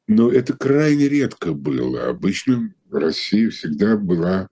[0.07, 2.07] но это крайне редко было.
[2.07, 4.49] Обычно Россия всегда была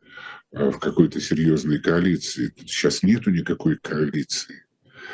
[0.51, 2.53] Э, в какой-то серьезной коалиции.
[2.57, 4.63] Сейчас нету никакой коалиции.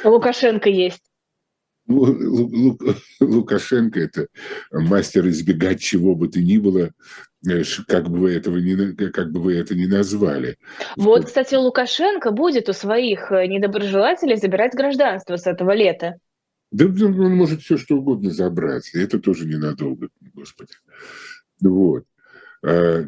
[0.04, 1.02] Лукашенко есть.
[3.20, 4.28] Лукашенко– это
[4.72, 6.92] мастер избегать чего бы то ни было,
[7.46, 10.58] э, как бы вы, этого не, как бы вы это ни назвали.
[10.96, 16.16] Вот, кстати, Лукашенко будет у своих недоброжелателей забирать гражданство с этого лета.
[16.74, 20.74] Да он может все что угодно забрать, и это тоже ненадолго, господи.
[21.62, 22.06] Вот.
[22.64, 23.08] А,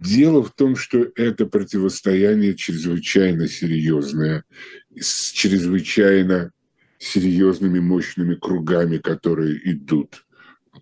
[0.00, 4.44] Дело в том, что это противостояние чрезвычайно серьезное,
[4.98, 6.52] с чрезвычайно
[6.98, 10.26] серьезными мощными кругами, которые идут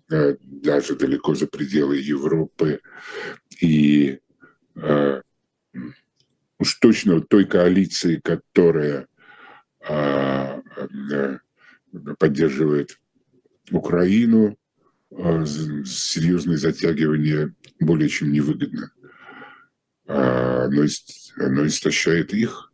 [0.09, 2.79] э, даже далеко за пределы Европы.
[3.61, 4.19] И
[4.75, 5.21] э,
[6.59, 9.07] уж точно той коалиции, которая
[12.17, 12.99] поддерживает
[13.71, 14.57] Украину,
[15.85, 18.91] серьезное затягивание более чем невыгодно.
[20.07, 22.71] А, оно, истощает их,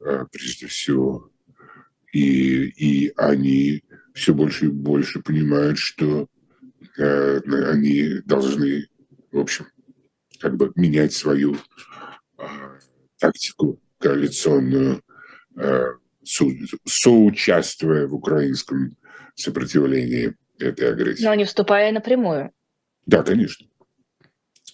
[0.00, 1.30] а, прежде всего.
[2.12, 3.84] И, и они
[4.14, 6.28] все больше и больше понимают, что
[6.98, 7.40] а,
[7.70, 8.88] они должны,
[9.30, 9.66] в общем,
[10.40, 11.56] как бы менять свою
[13.18, 15.02] тактику коалиционную,
[16.22, 18.96] соучаствуя в украинском
[19.34, 21.24] сопротивлении этой агрессии.
[21.24, 22.52] Но не вступая напрямую.
[23.06, 23.66] Да, конечно.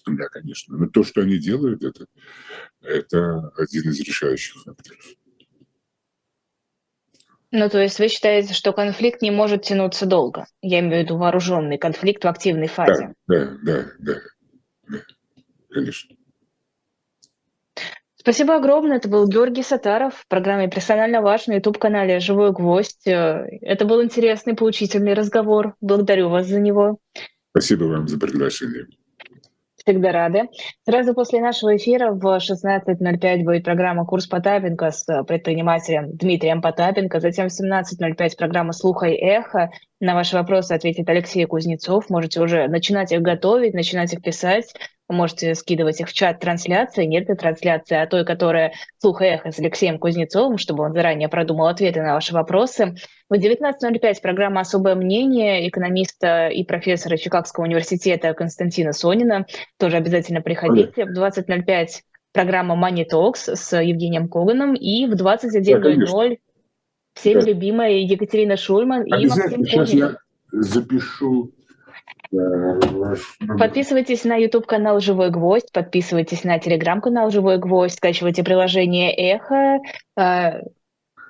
[0.05, 0.77] Да, конечно.
[0.77, 2.05] Но то, что они делают, это,
[2.81, 5.05] это один из решающих факторов.
[7.51, 10.47] Ну, то есть вы считаете, что конфликт не может тянуться долго?
[10.61, 13.13] Я имею в виду вооруженный конфликт в активной фазе.
[13.25, 14.21] Да, да, да, да,
[14.89, 14.99] да.
[15.69, 16.16] конечно.
[18.27, 18.97] Спасибо огромное.
[18.97, 23.03] Это был Георгий Сатаров в программе «Персонально ваш» на YouTube-канале «Живой гвоздь».
[23.05, 25.75] Это был интересный, поучительный разговор.
[25.79, 26.97] Благодарю вас за него.
[27.51, 28.87] Спасибо вам за приглашение.
[29.77, 30.49] Всегда рады.
[30.83, 37.21] Сразу после нашего эфира в 16.05 будет программа «Курс Потапенко» с предпринимателем Дмитрием Потапенко.
[37.21, 39.69] Затем в 17.05 программа «Слуха и эхо».
[40.01, 42.09] На ваши вопросы ответит Алексей Кузнецов.
[42.09, 44.73] Можете уже начинать их готовить, начинать их писать.
[45.09, 49.59] Можете скидывать их в чат трансляции, не этой трансляции, а той, которая «Слух эхо» с
[49.59, 52.95] Алексеем Кузнецовым, чтобы он заранее продумал ответы на ваши вопросы.
[53.29, 59.45] В 19.05 программа «Особое мнение» экономиста и профессора Чикагского университета Константина Сонина.
[59.77, 61.05] Тоже обязательно приходите.
[61.05, 61.87] В 20.05
[62.33, 64.75] программа Money Talks с Евгением Коганом.
[64.75, 66.37] И в 21.00
[67.13, 67.47] всеми да.
[67.47, 70.17] любимая Екатерина Шульман и Максим Сейчас я
[70.51, 71.51] запишу
[73.57, 79.79] Подписывайтесь на YouTube-канал «Живой гвоздь», подписывайтесь на Telegram-канал «Живой гвоздь», скачивайте приложение «Эхо»,
[80.17, 80.61] э,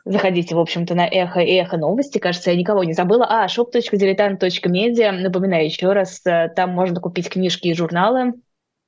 [0.06, 3.28] заходите, в общем-то, на «Эхо» и «Эхо новости», кажется, я никого не забыла.
[3.30, 8.34] А, shop.diletant.media, напоминаю еще раз, э, там можно купить книжки и журналы,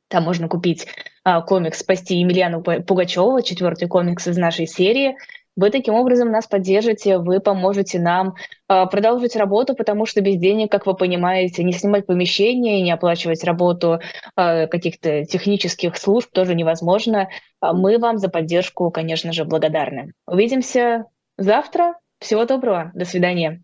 [0.08, 0.88] там можно купить
[1.24, 5.16] а, комикс «Спасти Емельяну Пугачева», четвертый комикс из нашей серии–
[5.60, 8.36] вы таким образом нас поддержите, вы поможете нам
[8.70, 13.44] э, продолжить работу, потому что без денег, как вы понимаете, не снимать помещение, не оплачивать
[13.44, 14.00] работу
[14.36, 17.30] э, каких-то технических служб тоже невозможно.
[17.60, 20.14] А мы вам за поддержку, конечно же, благодарны.
[20.26, 21.06] Увидимся
[21.38, 21.96] завтра.
[22.20, 22.92] Всего доброго.
[22.94, 23.62] До свидания.